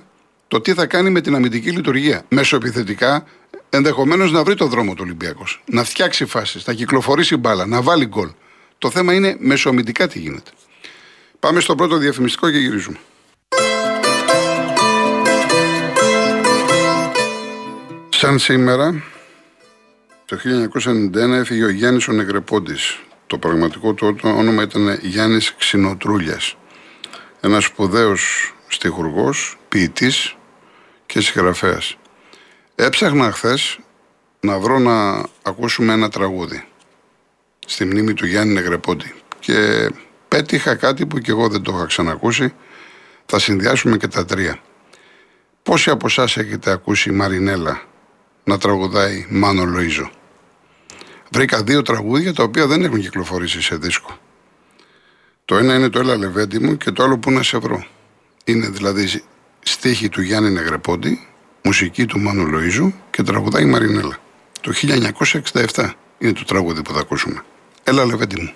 το 0.47 0.61
τι 0.61 0.73
θα 0.73 0.85
κάνει 0.85 1.09
με 1.09 1.21
την 1.21 1.35
αμυντική 1.35 1.71
λειτουργία. 1.71 2.25
Μεσοεπιθετικά, 2.29 3.25
ενδεχομένως 3.69 4.31
να 4.31 4.43
βρει 4.43 4.55
το 4.55 4.67
δρόμο 4.67 4.93
του 4.93 5.01
Ολυμπιακός. 5.03 5.63
Να 5.65 5.83
φτιάξει 5.83 6.25
φάσεις, 6.25 6.65
να 6.65 6.73
κυκλοφορήσει 6.73 7.37
μπάλα, 7.37 7.65
να 7.65 7.81
βάλει 7.81 8.05
γκολ. 8.05 8.29
Το 8.77 8.89
θέμα 8.89 9.13
είναι 9.13 9.35
μεσοαμυντικά 9.39 10.07
τι 10.07 10.19
γίνεται. 10.19 10.51
Πάμε 11.39 11.59
στο 11.59 11.75
πρώτο 11.75 11.97
διαφημιστικό 11.97 12.51
και 12.51 12.57
γυρίζουμε. 12.57 12.97
Σαν 18.09 18.39
σήμερα, 18.39 19.03
το 20.25 20.37
1991 20.37 21.35
έφυγε 21.35 21.63
ο 21.63 21.69
Γιάννης 21.69 22.07
ο 22.07 22.11
Νεγρεπόντης. 22.11 22.99
Το 23.27 23.37
πραγματικό 23.37 23.93
του 23.93 24.17
όνομα 24.21 24.63
ήταν 24.63 24.99
Γιάννης 25.01 25.55
Ξινοτρούλιας. 25.57 26.55
Ένας 27.45 27.63
σπουδαίος 27.63 28.53
στιχουργός, 28.67 29.57
ποιητής 29.69 30.35
και 31.05 31.21
συγγραφέας. 31.21 31.97
Έψαχνα 32.75 33.31
χθες 33.31 33.79
να 34.39 34.59
βρω 34.59 34.79
να 34.79 35.23
ακούσουμε 35.43 35.93
ένα 35.93 36.09
τραγούδι 36.09 36.67
στη 37.65 37.85
μνήμη 37.85 38.13
του 38.13 38.25
Γιάννη 38.25 38.53
Νεγρεπόντη 38.53 39.13
και 39.39 39.89
πέτυχα 40.27 40.75
κάτι 40.75 41.05
που 41.05 41.17
και 41.17 41.31
εγώ 41.31 41.47
δεν 41.47 41.61
το 41.61 41.73
είχα 41.75 41.85
ξανακούσει. 41.85 42.53
Θα 43.25 43.39
συνδυάσουμε 43.39 43.97
και 43.97 44.07
τα 44.07 44.25
τρία. 44.25 44.59
Πόσοι 45.63 45.89
από 45.89 46.07
εσάς 46.07 46.37
έχετε 46.37 46.71
ακούσει 46.71 47.11
Μαρινέλα 47.11 47.81
να 48.43 48.57
τραγουδάει 48.57 49.25
Μάνο 49.29 49.63
Λοΐζο. 49.63 50.09
Βρήκα 51.31 51.63
δύο 51.63 51.81
τραγούδια 51.81 52.33
τα 52.33 52.43
οποία 52.43 52.67
δεν 52.67 52.83
έχουν 52.83 52.99
κυκλοφορήσει 52.99 53.61
σε 53.61 53.75
δίσκο. 53.75 54.19
Το 55.45 55.57
ένα 55.57 55.75
είναι 55.75 55.89
το 55.89 55.99
Έλα 55.99 56.17
Λεβέντι 56.17 56.59
μου 56.59 56.77
και 56.77 56.91
το 56.91 57.03
άλλο 57.03 57.17
που 57.17 57.31
να 57.31 57.43
σε 57.43 57.57
βρω. 57.57 57.85
Είναι 58.45 58.67
δηλαδή 58.69 59.23
στίχη 59.63 60.09
του 60.09 60.21
Γιάννη 60.21 60.49
Νεγρεπόντι, 60.49 61.27
μουσική 61.63 62.05
του 62.05 62.19
Μάνου 62.19 62.49
Λοΐζου 62.51 62.91
και 63.11 63.23
τραγουδάει 63.23 63.65
Μαρινέλα. 63.65 64.17
Το 64.61 64.73
1967 65.73 65.89
είναι 66.17 66.33
το 66.33 66.43
τραγούδι 66.45 66.81
που 66.81 66.93
θα 66.93 66.99
ακούσουμε. 66.99 67.43
Έλα 67.83 68.05
Λεβέντι 68.05 68.41
μου. 68.41 68.53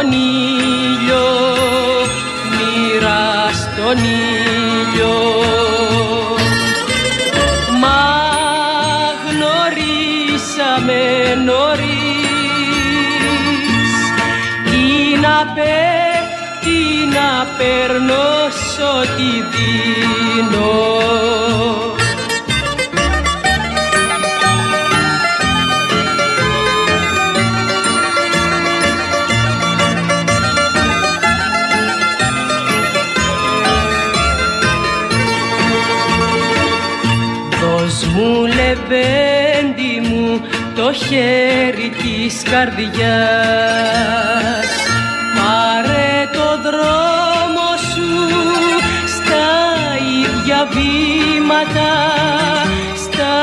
Μοίρα 0.00 0.08
στον 0.08 0.12
ήλιο, 0.12 1.26
μοίρα 2.56 3.50
στον 3.52 3.98
ήλιο. 3.98 5.18
Μα 7.80 8.02
γνωρίσαμε 9.26 11.02
νωρίς 11.44 11.90
τι 14.64 15.18
να 15.20 15.36
τι 16.60 17.06
να 17.14 17.46
παίρνω 17.58 18.48
σ' 18.48 18.78
ό,τι 18.78 19.30
δίνω 19.50 20.99
λεβέντι 38.46 40.08
μου 40.08 40.40
το 40.74 40.92
χέρι 40.92 41.92
της 42.02 42.42
καρδιάς. 42.50 42.90
Πάρε 45.36 46.28
το 46.32 46.58
δρόμο 46.62 47.68
σου 47.92 48.12
στα 49.06 49.48
ίδια 50.20 50.60
βήματα 50.70 51.92
στα 52.96 53.36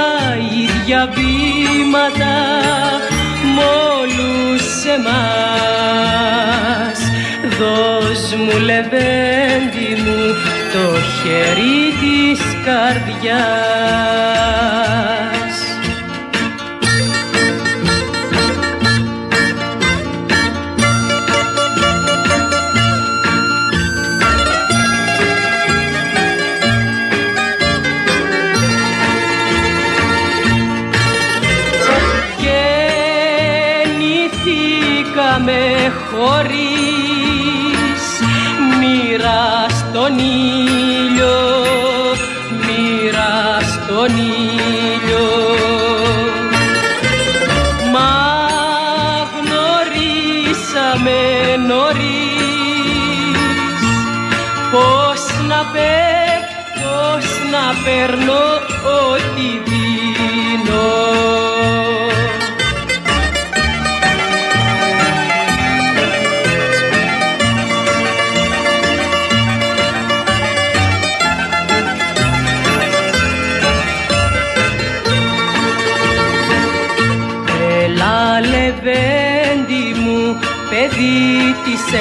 ίδια 0.64 1.02
βήματα 1.14 2.36
μ' 3.56 3.62
όλους 4.00 4.66
εμάς. 4.96 7.00
Δώσ' 7.60 8.34
μου 8.34 8.58
λεβέντι 8.60 9.90
μου 10.04 10.22
το 10.74 10.86
χέρι 11.18 11.87
της 12.68 13.30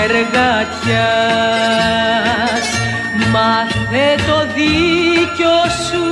εργατιάς. 0.09 1.67
Μάθε 3.33 4.09
το 4.27 4.39
δίκιο 4.55 5.59
σου 5.87 6.05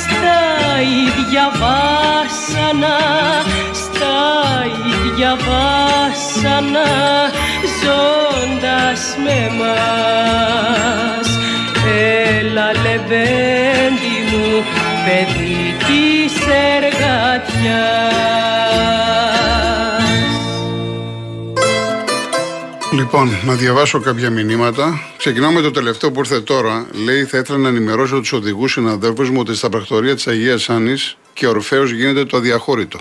στα 0.00 0.40
ίδια 0.80 1.50
βάσανα 1.60 2.98
Στα 3.72 4.18
ίδια 4.86 5.36
βάσανα 5.36 6.90
ζώντας 7.80 9.02
με 9.24 9.40
μας. 9.58 11.28
Έλα 12.38 12.68
λεβέντη 12.82 14.16
μου 14.30 14.64
παιδί 15.04 15.37
Λοιπόν, 23.10 23.38
να 23.44 23.54
διαβάσω 23.54 24.00
κάποια 24.00 24.30
μηνύματα. 24.30 25.00
Ξεκινάω 25.16 25.52
με 25.52 25.60
το 25.60 25.70
τελευταίο 25.70 26.10
που 26.10 26.18
ήρθε 26.18 26.40
τώρα. 26.40 26.86
Λέει: 27.04 27.24
Θα 27.24 27.38
ήθελα 27.38 27.58
να 27.58 27.68
ενημερώσω 27.68 28.20
τους 28.20 28.32
οδηγούς 28.32 28.72
συναδέλφους 28.72 29.30
μου 29.30 29.40
ότι 29.40 29.54
στα 29.54 29.68
πρακτορία 29.68 30.14
της 30.14 30.26
Αγίας 30.26 30.70
Άννης 30.70 31.16
και 31.32 31.46
Ορφαίο 31.46 31.84
γίνεται 31.84 32.24
το 32.24 32.36
αδιαχώρητο. 32.36 32.98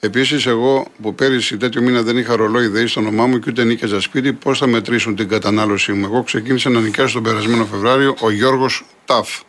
Επίσης, 0.00 0.46
εγώ 0.46 0.86
που 1.02 1.14
πέρυσι 1.14 1.56
τέτοιο 1.56 1.82
μήνα 1.82 2.02
δεν 2.02 2.16
είχα 2.16 2.36
ρολόι 2.36 2.66
ΔΕΗ 2.66 2.86
στο 2.86 3.00
όνομά 3.00 3.26
μου 3.26 3.38
και 3.38 3.50
ούτε 3.50 3.64
νίκαιζα 3.64 4.00
σπίτι, 4.00 4.32
πώς 4.32 4.58
θα 4.58 4.66
μετρήσουν 4.66 5.16
την 5.16 5.28
κατανάλωσή 5.28 5.92
μου. 5.92 6.04
Εγώ 6.04 6.22
ξεκίνησα 6.22 6.70
να 6.70 6.80
νοικιάσω 6.80 7.14
τον 7.14 7.22
περασμένο 7.22 7.64
Φεβράριο 7.64 8.16
ο 8.20 8.30
Γιώργος 8.30 8.84
Ταφ. 9.04 9.40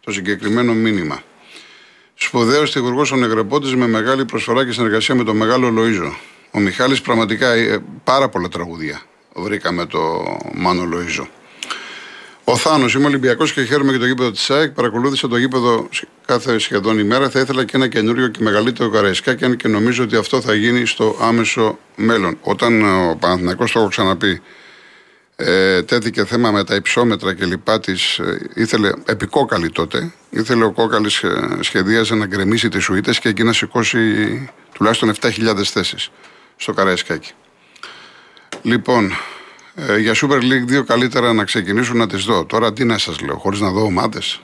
Το 0.00 0.12
συγκεκριμένο 0.12 0.72
μήνυμα. 0.72 1.22
Σπουδαίος 2.14 2.72
τυχουργός 2.72 3.12
ο 3.12 3.16
Νεγρεπότης 3.16 3.74
με 3.74 3.88
μεγάλη 3.88 4.24
προσφορά 4.24 4.64
και 4.66 4.72
συνεργασία 4.72 5.14
με 5.14 5.24
τον 5.24 5.36
μεγάλο 5.36 5.70
Λοίζο. 5.70 6.16
Ο 6.50 6.58
Μιχάλης 6.58 7.00
πραγματικά 7.00 7.52
ε, 7.52 7.78
πάρα 8.04 8.28
πολλά 8.28 8.48
τραγούδια 8.48 9.02
βρήκαμε 9.34 9.86
το 9.86 10.24
Μάνο 10.54 10.84
Λοίζο. 10.84 11.28
Ο 12.44 12.56
Θάνος, 12.56 12.94
είμαι 12.94 13.06
Ολυμπιακός 13.06 13.52
και 13.52 13.64
χαίρομαι 13.64 13.90
για 13.90 14.00
το 14.00 14.06
γήπεδο 14.06 14.30
της 14.30 14.50
ΑΕΚ. 14.50 14.70
Παρακολούθησα 14.70 15.28
το 15.28 15.36
γήπεδο 15.36 15.88
κάθε 16.26 16.58
σχεδόν 16.58 16.98
ημέρα. 16.98 17.30
Θα 17.30 17.40
ήθελα 17.40 17.64
και 17.64 17.76
ένα 17.76 17.88
καινούριο 17.88 18.28
και 18.28 18.42
μεγαλύτερο 18.42 18.90
καραϊσκάκι, 18.90 19.44
αν 19.44 19.56
και 19.56 19.68
νομίζω 19.68 20.04
ότι 20.04 20.16
αυτό 20.16 20.40
θα 20.40 20.54
γίνει 20.54 20.86
στο 20.86 21.16
άμεσο 21.20 21.78
μέλλον. 21.96 22.38
Όταν 22.40 22.82
ο 23.10 23.16
Παναθηναϊκός 23.20 23.72
το 23.72 23.78
έχω 23.78 23.88
ξαναπεί, 23.88 24.42
ε, 25.36 25.82
τέθηκε 25.82 26.24
θέμα 26.24 26.50
με 26.50 26.64
τα 26.64 26.74
υψόμετρα 26.74 27.34
και 27.34 27.44
λοιπά 27.44 27.80
της. 27.80 28.18
Ε, 28.18 28.50
ήθελε 28.54 28.90
επικόκαλη 29.04 29.70
τότε. 29.70 30.12
Ήθελε 30.30 30.64
ο 30.64 30.72
Κόκαλης 30.72 31.22
ε, 31.22 31.58
σχεδίαζε 31.60 32.14
να 32.14 32.26
γκρεμίσει 32.26 32.68
τις 32.68 32.84
σουίτες 32.84 33.18
και 33.18 33.28
εκεί 33.28 33.42
να 33.42 33.52
σηκώσει 33.52 33.98
τουλάχιστον 34.74 35.12
7.000 35.20 35.62
θέσεις 35.64 36.10
στο 36.60 36.72
Καραϊσκάκι. 36.72 37.32
Λοιπόν, 38.62 39.12
ε, 39.74 39.98
για 39.98 40.14
Super 40.14 40.40
League 40.40 40.78
2 40.78 40.84
καλύτερα 40.84 41.32
να 41.32 41.44
ξεκινήσουν 41.44 41.96
να 41.96 42.06
τις 42.06 42.24
δω. 42.24 42.44
Τώρα 42.44 42.72
τι 42.72 42.84
να 42.84 42.98
σας 42.98 43.20
λέω, 43.20 43.36
χωρίς 43.36 43.60
να 43.60 43.70
δω 43.70 43.82
ομάδες. 43.82 44.40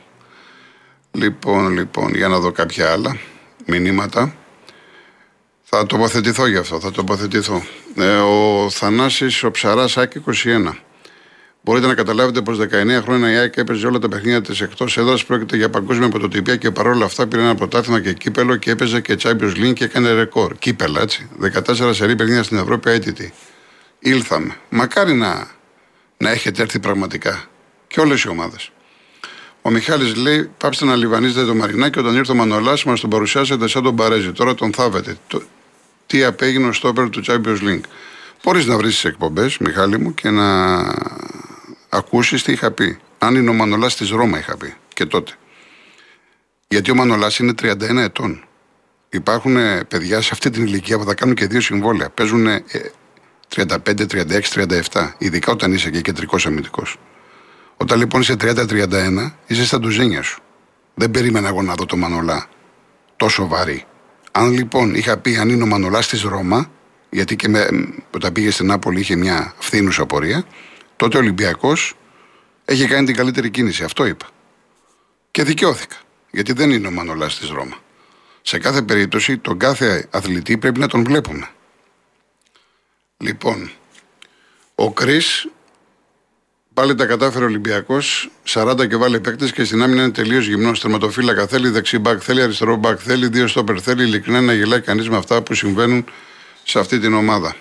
Λοιπόν, 1.12 1.72
λοιπόν, 1.72 2.14
για 2.14 2.28
να 2.28 2.38
δω 2.38 2.52
κάποια 2.52 2.92
άλλα 2.92 3.18
μηνύματα. 3.66 4.34
Θα 5.62 5.86
τοποθετηθώ 5.86 6.46
γι' 6.46 6.56
αυτό, 6.56 6.80
θα 6.80 6.90
τοποθετηθώ. 6.90 7.62
Ε, 7.96 8.16
ο 8.16 8.70
Θανάσης, 8.70 9.42
ο 9.42 9.50
Ψαράς, 9.50 9.96
ΑΕΚ 9.96 10.12
21. 10.14 10.84
Μπορείτε 11.66 11.86
να 11.86 11.94
καταλάβετε 11.94 12.42
πως 12.42 12.58
19 12.60 13.02
χρόνια 13.02 13.32
η 13.32 13.36
ΑΕΚ 13.36 13.56
έπαιζε 13.56 13.86
όλα 13.86 13.98
τα 13.98 14.08
παιχνίδια 14.08 14.40
της 14.42 14.60
εκτός 14.60 14.96
έδρας. 14.98 15.24
Πρόκειται 15.24 15.56
για 15.56 15.70
παγκόσμια 15.70 16.08
πρωτοτυπία 16.08 16.56
και 16.56 16.70
παρόλα 16.70 17.04
αυτά 17.04 17.26
πήρε 17.26 17.42
ένα 17.42 17.54
πρωτάθλημα 17.54 18.00
και 18.00 18.12
κύπελο 18.12 18.56
και 18.56 18.70
έπαιζε 18.70 19.00
και 19.00 19.16
Champions 19.22 19.56
League 19.56 19.72
και 19.72 19.84
έκανε 19.84 20.12
ρεκόρ. 20.12 20.54
Κύπελα, 20.58 21.00
έτσι. 21.00 21.28
14 21.66 21.90
σερή 21.94 22.16
παιχνίδια 22.16 22.42
στην 22.42 22.58
Ευρώπη 22.58 22.90
αίτητη. 22.90 23.32
Ήλθαμε. 23.98 24.56
Μακάρι 24.68 25.14
να, 25.14 25.50
να 26.16 26.30
έχετε 26.30 26.62
έρθει 26.62 26.80
πραγματικά. 26.80 27.44
Και 27.86 28.00
όλες 28.00 28.22
οι 28.22 28.28
ομάδες. 28.28 28.70
Ο 29.62 29.70
Μιχάλης 29.70 30.16
λέει: 30.16 30.50
Πάψτε 30.58 30.84
να 30.84 30.96
λιβανίζετε 30.96 31.46
το 31.46 31.54
Μαρινάκι 31.54 31.98
όταν 31.98 32.16
ήρθε 32.16 32.32
ο 32.32 32.34
Μανολάς, 32.34 32.84
μας 32.84 33.00
τον 33.00 33.10
παρουσιάσετε 33.10 33.68
σαν 33.68 33.82
τον 33.82 33.96
Παρέζη. 33.96 34.32
Τώρα 34.32 34.54
τον 34.54 34.72
θάβετε. 34.72 35.16
Το, 35.26 35.42
τι 36.06 36.24
απέγινε 36.24 36.66
ο 36.66 36.72
στόπερ 36.72 37.10
του 37.10 37.22
Champions 37.26 37.62
League. 37.62 37.84
Μπορείς 38.44 38.66
να 38.66 38.76
βρεις 38.76 38.94
τις 38.94 39.04
εκπομπές, 39.04 39.58
Μιχάλη 39.58 39.98
μου, 39.98 40.14
και 40.14 40.30
να 40.30 40.44
ακούσεις 41.96 42.42
τι 42.42 42.52
είχα 42.52 42.70
πει. 42.70 42.98
Αν 43.18 43.34
είναι 43.34 43.50
ο 43.50 43.52
Μανολάς 43.52 43.96
της 43.96 44.10
Ρώμα, 44.10 44.38
είχα 44.38 44.56
πει 44.56 44.74
και 44.94 45.04
τότε. 45.04 45.32
Γιατί 46.68 46.90
ο 46.90 46.94
Μανολάς 46.94 47.38
είναι 47.38 47.52
31 47.62 47.96
ετών. 47.96 48.44
Υπάρχουν 49.08 49.56
ε, 49.56 49.84
παιδιά 49.84 50.20
σε 50.20 50.30
αυτή 50.32 50.50
την 50.50 50.66
ηλικία 50.66 50.98
που 50.98 51.04
θα 51.04 51.14
κάνουν 51.14 51.34
και 51.34 51.46
δύο 51.46 51.60
συμβόλαια. 51.60 52.10
Παίζουν 52.10 52.46
35, 53.54 53.66
36, 53.84 54.40
37. 54.92 55.12
Ειδικά 55.18 55.52
όταν 55.52 55.72
είσαι 55.72 55.90
και 55.90 56.00
κεντρικός 56.00 56.46
αμυντικός. 56.46 56.96
Όταν 57.76 57.98
λοιπόν 57.98 58.20
είσαι 58.20 58.36
30-31, 58.40 59.32
είσαι 59.46 59.64
στα 59.64 59.78
ντουζένια 59.78 60.22
σου. 60.22 60.42
Δεν 60.94 61.10
περίμενα 61.10 61.48
εγώ 61.48 61.62
να 61.62 61.74
δω 61.74 61.86
το 61.86 61.96
Μανολά 61.96 62.46
τόσο 63.16 63.46
βαρύ. 63.48 63.84
Αν 64.32 64.52
λοιπόν 64.52 64.94
είχα 64.94 65.16
πει 65.16 65.36
αν 65.36 65.48
είναι 65.48 65.62
ο 65.62 65.66
Μανολάς 65.66 66.08
της 66.08 66.22
Ρώμα, 66.22 66.70
γιατί 67.10 67.36
και 67.36 67.48
με, 67.48 67.68
όταν 68.10 68.32
πήγε 68.32 68.50
στην 68.50 68.66
Νάπολη 68.66 69.00
είχε 69.00 69.16
μια 69.16 69.54
φθήνουσα 69.58 70.06
πορεία, 70.06 70.44
τότε 70.96 71.16
ο 71.16 71.20
Ολυμπιακός 71.20 71.94
έχει 72.64 72.86
κάνει 72.86 73.06
την 73.06 73.16
καλύτερη 73.16 73.50
κίνηση. 73.50 73.84
Αυτό 73.84 74.06
είπα. 74.06 74.26
Και 75.30 75.42
δικαιώθηκα. 75.42 75.96
Γιατί 76.30 76.52
δεν 76.52 76.70
είναι 76.70 76.86
ο 76.86 76.90
Μανολάς 76.90 77.38
της 77.38 77.48
Ρώμα. 77.48 77.76
Σε 78.42 78.58
κάθε 78.58 78.82
περίπτωση, 78.82 79.38
τον 79.38 79.58
κάθε 79.58 80.08
αθλητή 80.10 80.58
πρέπει 80.58 80.80
να 80.80 80.88
τον 80.88 81.04
βλέπουμε. 81.04 81.48
Λοιπόν, 83.16 83.70
ο 84.74 84.92
Κρι 84.92 85.20
πάλι 86.74 86.94
τα 86.94 87.06
κατάφερε 87.06 87.44
ο 87.44 87.46
Ολυμπιακός. 87.46 88.30
40 88.44 88.88
και 88.88 88.96
βάλει 88.96 89.20
παίκτες 89.20 89.52
και 89.52 89.64
στην 89.64 89.82
άμυνα 89.82 90.02
είναι 90.02 90.12
τελείως 90.12 90.46
γυμνός. 90.46 90.80
Τερματοφύλακα 90.80 91.46
θέλει, 91.46 91.68
δεξί 91.68 91.98
μπακ 91.98 92.20
θέλει, 92.22 92.42
αριστερό 92.42 92.76
μπακ 92.76 92.98
θέλει, 93.02 93.28
δύο 93.28 93.46
στόπερ 93.46 93.82
θέλει. 93.82 94.02
Ειλικρινά 94.02 94.40
να 94.40 94.52
γελάει 94.52 94.80
κανείς 94.80 95.08
με 95.08 95.16
αυτά 95.16 95.42
που 95.42 95.54
συμβαίνουν 95.54 96.04
σε 96.62 96.78
αυτή 96.78 96.98
την 96.98 97.14
ομάδα. 97.14 97.56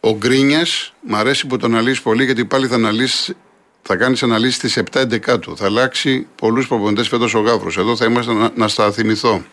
Ο 0.00 0.16
Γκρίνιας, 0.16 0.92
μ' 1.00 1.14
αρέσει 1.14 1.46
που 1.46 1.56
τον 1.56 1.72
αναλύσεις 1.72 2.02
πολύ 2.02 2.24
γιατί 2.24 2.44
πάλι 2.44 2.66
θα, 2.66 2.74
αναλύσεις, 2.74 3.34
θα 3.82 3.96
κάνεις 3.96 4.22
αναλύσεις 4.22 4.58
τη 4.58 4.82
7-11 4.92 5.38
του. 5.40 5.56
Θα 5.56 5.64
αλλάξει 5.64 6.26
πολλούς 6.34 6.68
προπονητές 6.68 7.08
φέτος 7.08 7.34
ο 7.34 7.40
Γάφρο. 7.40 7.80
Εδώ 7.82 7.96
θα 7.96 8.04
είμαστε 8.04 8.32
να, 8.32 8.50
να 8.54 8.68
στα 8.68 8.92
θυμηθώ. 8.92 9.44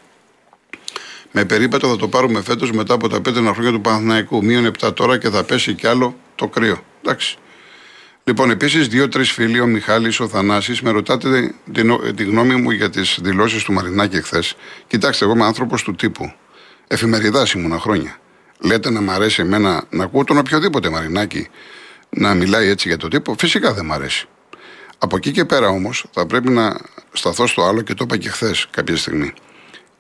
Με 1.32 1.46
περίπατο 1.46 1.88
θα 1.88 1.96
το 1.96 2.08
πάρουμε 2.08 2.42
φέτος 2.42 2.72
μετά 2.72 2.94
από 2.94 3.10
τα 3.10 3.18
5 3.18 3.52
χρόνια 3.54 3.72
του 3.72 3.82
Παναθηναϊκού. 3.82 4.44
Μείον 4.44 4.72
7 4.80 4.96
τώρα 4.96 5.18
και 5.18 5.30
θα 5.30 5.44
πέσει 5.44 5.74
κι 5.74 5.88
άλλο 5.88 6.16
το 6.36 6.48
κρύο. 6.48 6.84
Εντάξει. 7.02 7.38
Λοιπόν, 8.24 8.50
επίσης, 8.50 8.88
δύο-τρεις 8.88 9.32
φίλοι, 9.32 9.60
ο 9.60 9.66
Μιχάλης, 9.66 10.20
ο 10.20 10.28
Θανάσης, 10.28 10.82
με 10.82 10.90
ρωτάτε 10.90 11.54
την, 11.74 12.16
τη 12.16 12.24
γνώμη 12.24 12.56
μου 12.56 12.72
για 12.72 12.90
τις 12.90 13.20
δηλώσεις 13.22 13.64
του 13.64 13.74
Μαρινάκη 13.74 14.22
χθε. 14.22 14.44
Κοιτάξτε, 14.88 15.26
εγώ 15.26 15.34
είμαι 15.34 15.46
άνθρωπος 15.46 15.84
του 15.84 15.96
τύπου. 15.96 16.34
Εφημεριδάς 16.88 17.52
ήμουνα 17.52 17.80
χρόνια. 17.80 18.20
Λέτε 18.60 18.90
να 18.90 19.02
μ' 19.02 19.10
αρέσει 19.10 19.42
εμένα 19.42 19.84
να 19.90 20.04
ακούω 20.04 20.24
τον 20.24 20.38
οποιοδήποτε 20.38 20.90
Μαρινάκη 20.90 21.48
να 22.10 22.34
μιλάει 22.34 22.68
έτσι 22.68 22.88
για 22.88 22.98
το 22.98 23.08
τύπο. 23.08 23.36
Φυσικά 23.40 23.74
δεν 23.74 23.86
μ' 23.86 23.94
αρέσει. 23.94 24.28
Από 24.98 25.16
εκεί 25.16 25.32
και 25.32 25.46
πέρα 25.46 25.68
όμως 25.68 26.06
θα 26.12 26.26
πρέπει 26.26 26.50
να 26.50 26.78
σταθώ 27.12 27.48
στο 27.48 27.64
άλλο 27.64 27.82
και 27.82 27.94
το 27.94 28.04
είπα 28.04 28.18
και 28.18 28.30
χθες 28.30 28.68
κάποια 28.72 28.98
στιγμή. 28.98 29.34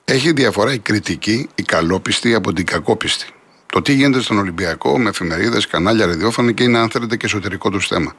Έχει 0.05 0.31
διαφορά 0.31 0.73
η 0.73 0.79
κριτική, 0.79 1.49
η 1.55 1.63
καλόπιστη 1.63 2.33
από 2.33 2.53
την 2.53 2.65
κακόπιστη. 2.65 3.27
Το 3.65 3.81
τι 3.81 3.93
γίνεται 3.93 4.21
στον 4.21 4.37
Ολυμπιακό 4.37 4.99
με 4.99 5.09
εφημερίδες, 5.09 5.67
κανάλια, 5.67 6.05
ραδιόφωνα 6.05 6.51
και 6.51 6.63
είναι 6.63 6.77
αν 6.77 6.89
θέλετε 6.89 7.17
και 7.17 7.25
εσωτερικό 7.25 7.69
τους 7.69 7.87
θέμα. 7.87 8.15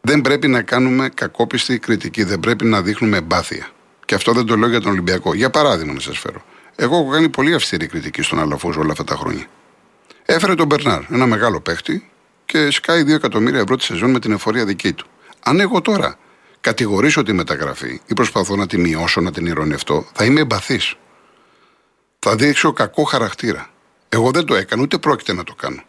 Δεν 0.00 0.20
πρέπει 0.20 0.48
να 0.48 0.62
κάνουμε 0.62 1.08
κακόπιστη 1.14 1.78
κριτική, 1.78 2.22
δεν 2.22 2.40
πρέπει 2.40 2.64
να 2.64 2.82
δείχνουμε 2.82 3.16
εμπάθεια. 3.16 3.68
Και 4.04 4.14
αυτό 4.14 4.32
δεν 4.32 4.46
το 4.46 4.56
λέω 4.56 4.68
για 4.68 4.80
τον 4.80 4.90
Ολυμπιακό. 4.90 5.34
Για 5.34 5.50
παράδειγμα, 5.50 5.92
να 5.92 6.00
σας 6.00 6.18
φέρω. 6.18 6.44
Εγώ 6.76 6.96
έχω 6.96 7.10
κάνει 7.10 7.28
πολύ 7.28 7.54
αυστηρή 7.54 7.86
κριτική 7.86 8.22
στον 8.22 8.40
Αλαφούζο 8.40 8.80
όλα 8.80 8.92
αυτά 8.92 9.04
τα 9.04 9.16
χρόνια. 9.16 9.46
Έφερε 10.24 10.54
τον 10.54 10.66
Μπερνάρ, 10.66 11.02
ένα 11.10 11.26
μεγάλο 11.26 11.60
παίχτη, 11.60 12.10
και 12.44 12.70
σκάει 12.70 13.02
2 13.02 13.08
εκατομμύρια 13.14 13.60
ευρώ 13.60 13.76
τη 13.76 13.84
σεζόν 13.84 14.10
με 14.10 14.18
την 14.18 14.32
εφορία 14.32 14.64
δική 14.64 14.92
του. 14.92 15.06
Αν 15.40 15.60
εγώ 15.60 15.80
τώρα 15.80 16.18
κατηγορήσω 16.60 17.22
τη 17.22 17.32
μεταγραφή 17.32 18.00
ή 18.06 18.14
προσπαθώ 18.14 18.56
να 18.56 18.66
τη 18.66 18.78
μειώσω, 18.78 19.20
να 19.20 19.32
την 19.32 19.46
ηρωνευτώ, 19.46 20.06
θα 20.12 20.24
είμαι 20.24 20.40
εμπαθής. 20.40 20.94
Θα 22.18 22.36
δείξω 22.36 22.72
κακό 22.72 23.02
χαρακτήρα. 23.02 23.68
Εγώ 24.08 24.30
δεν 24.30 24.44
το 24.44 24.54
έκανα, 24.54 24.82
ούτε 24.82 24.98
πρόκειται 24.98 25.32
να 25.32 25.44
το 25.44 25.54
κάνω. 25.54 25.82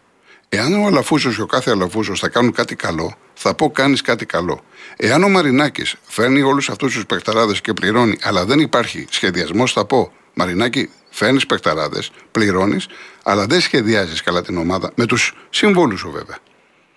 Εάν 0.49 0.83
ο 0.83 0.85
Αλαφούζος 0.85 1.35
και 1.35 1.41
ο 1.41 1.45
κάθε 1.45 1.71
Αλαφούζος 1.71 2.19
θα 2.19 2.29
κάνουν 2.29 2.51
κάτι 2.51 2.75
καλό, 2.75 3.15
θα 3.33 3.53
πω 3.53 3.71
κάνεις 3.71 4.01
κάτι 4.01 4.25
καλό. 4.25 4.63
Εάν 4.95 5.23
ο 5.23 5.29
Μαρινάκης 5.29 5.95
φέρνει 6.03 6.41
όλους 6.41 6.69
αυτούς 6.69 6.93
τους 6.93 7.05
παιχταράδες 7.05 7.61
και 7.61 7.73
πληρώνει, 7.73 8.17
αλλά 8.21 8.45
δεν 8.45 8.59
υπάρχει 8.59 9.07
σχεδιασμός, 9.09 9.73
θα 9.73 9.85
πω 9.85 10.11
Μαρινάκη, 10.35 10.89
φέρνει 11.09 11.45
παιχταράδες, 11.45 12.11
πληρώνεις, 12.31 12.87
αλλά 13.23 13.45
δεν 13.45 13.61
σχεδιάζεις 13.61 14.21
καλά 14.21 14.41
την 14.41 14.57
ομάδα 14.57 14.91
με 14.95 15.05
τους 15.05 15.33
συμβόλους 15.49 15.99
σου 15.99 16.11
βέβαια. 16.11 16.37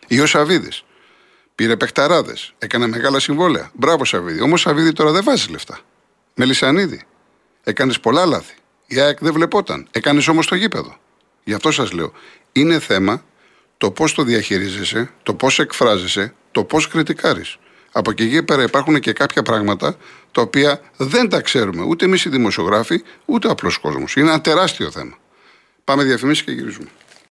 Ή 0.07 0.21
ο 0.21 0.27
Σαββίδης. 0.27 0.85
Πήρε 1.55 1.77
παιχταράδες, 1.77 2.55
έκανε 2.59 2.87
μεγάλα 2.87 3.21
συμβόλαια. 3.21 3.71
Μπράβο 3.75 4.05
Σαββίδη. 4.05 4.41
Όμως 4.41 4.61
Σαββίδη 4.61 4.93
τώρα 4.93 5.13
δεν 5.13 5.25
βάζεις 5.25 5.49
λεφτά. 5.49 5.79
Μελισανίδη. 6.35 7.03
Έκανες 7.65 8.01
πολλά 8.01 8.27
λάθη. 8.27 8.55
Η 8.87 9.01
ΑΕΚ 9.01 9.19
δεν 9.21 9.33
βλεπόταν. 9.33 9.89
Έκανες 9.91 10.29
όμως 10.29 10.47
το 10.47 10.55
γήπεδο. 10.55 10.97
Γι' 11.45 11.55
αυτό 11.55 11.71
σας 11.71 11.93
λέω. 11.93 12.13
Είναι 12.53 12.79
θέμα 12.79 13.25
το 13.79 13.91
πώς 13.91 14.15
το 14.15 14.23
διαχειρίζεσαι, 14.23 15.11
το 15.23 15.35
πώς 15.35 15.59
εκφράζεσαι, 15.59 16.35
το 16.51 16.65
πώς 16.65 16.89
κριτικάρεις. 16.89 17.59
Από 17.93 18.11
εκεί 18.11 18.31
και 18.31 18.43
πέρα 18.43 18.63
υπάρχουν 18.63 19.01
και 19.01 19.13
κάποια 19.13 19.43
πράγματα 19.43 19.97
τα 20.33 20.43
οποία 20.43 20.81
δεν 20.97 21.29
τα 21.29 21.41
ξέρουμε 21.41 21.83
ούτε 21.83 22.05
εμείς 22.05 22.25
οι 22.25 22.29
δημοσιογράφοι, 22.29 23.03
ούτε 23.25 23.49
ο 23.49 23.51
απλός 23.51 23.79
κόσμος. 23.79 24.17
Είναι 24.17 24.29
ένα 24.29 24.41
τεράστιο 24.41 24.91
θέμα. 24.91 25.19
Πάμε 25.85 26.03
διαφημίσεις 26.03 26.45
και 26.45 26.53
γυρίζουμε. 26.53 26.89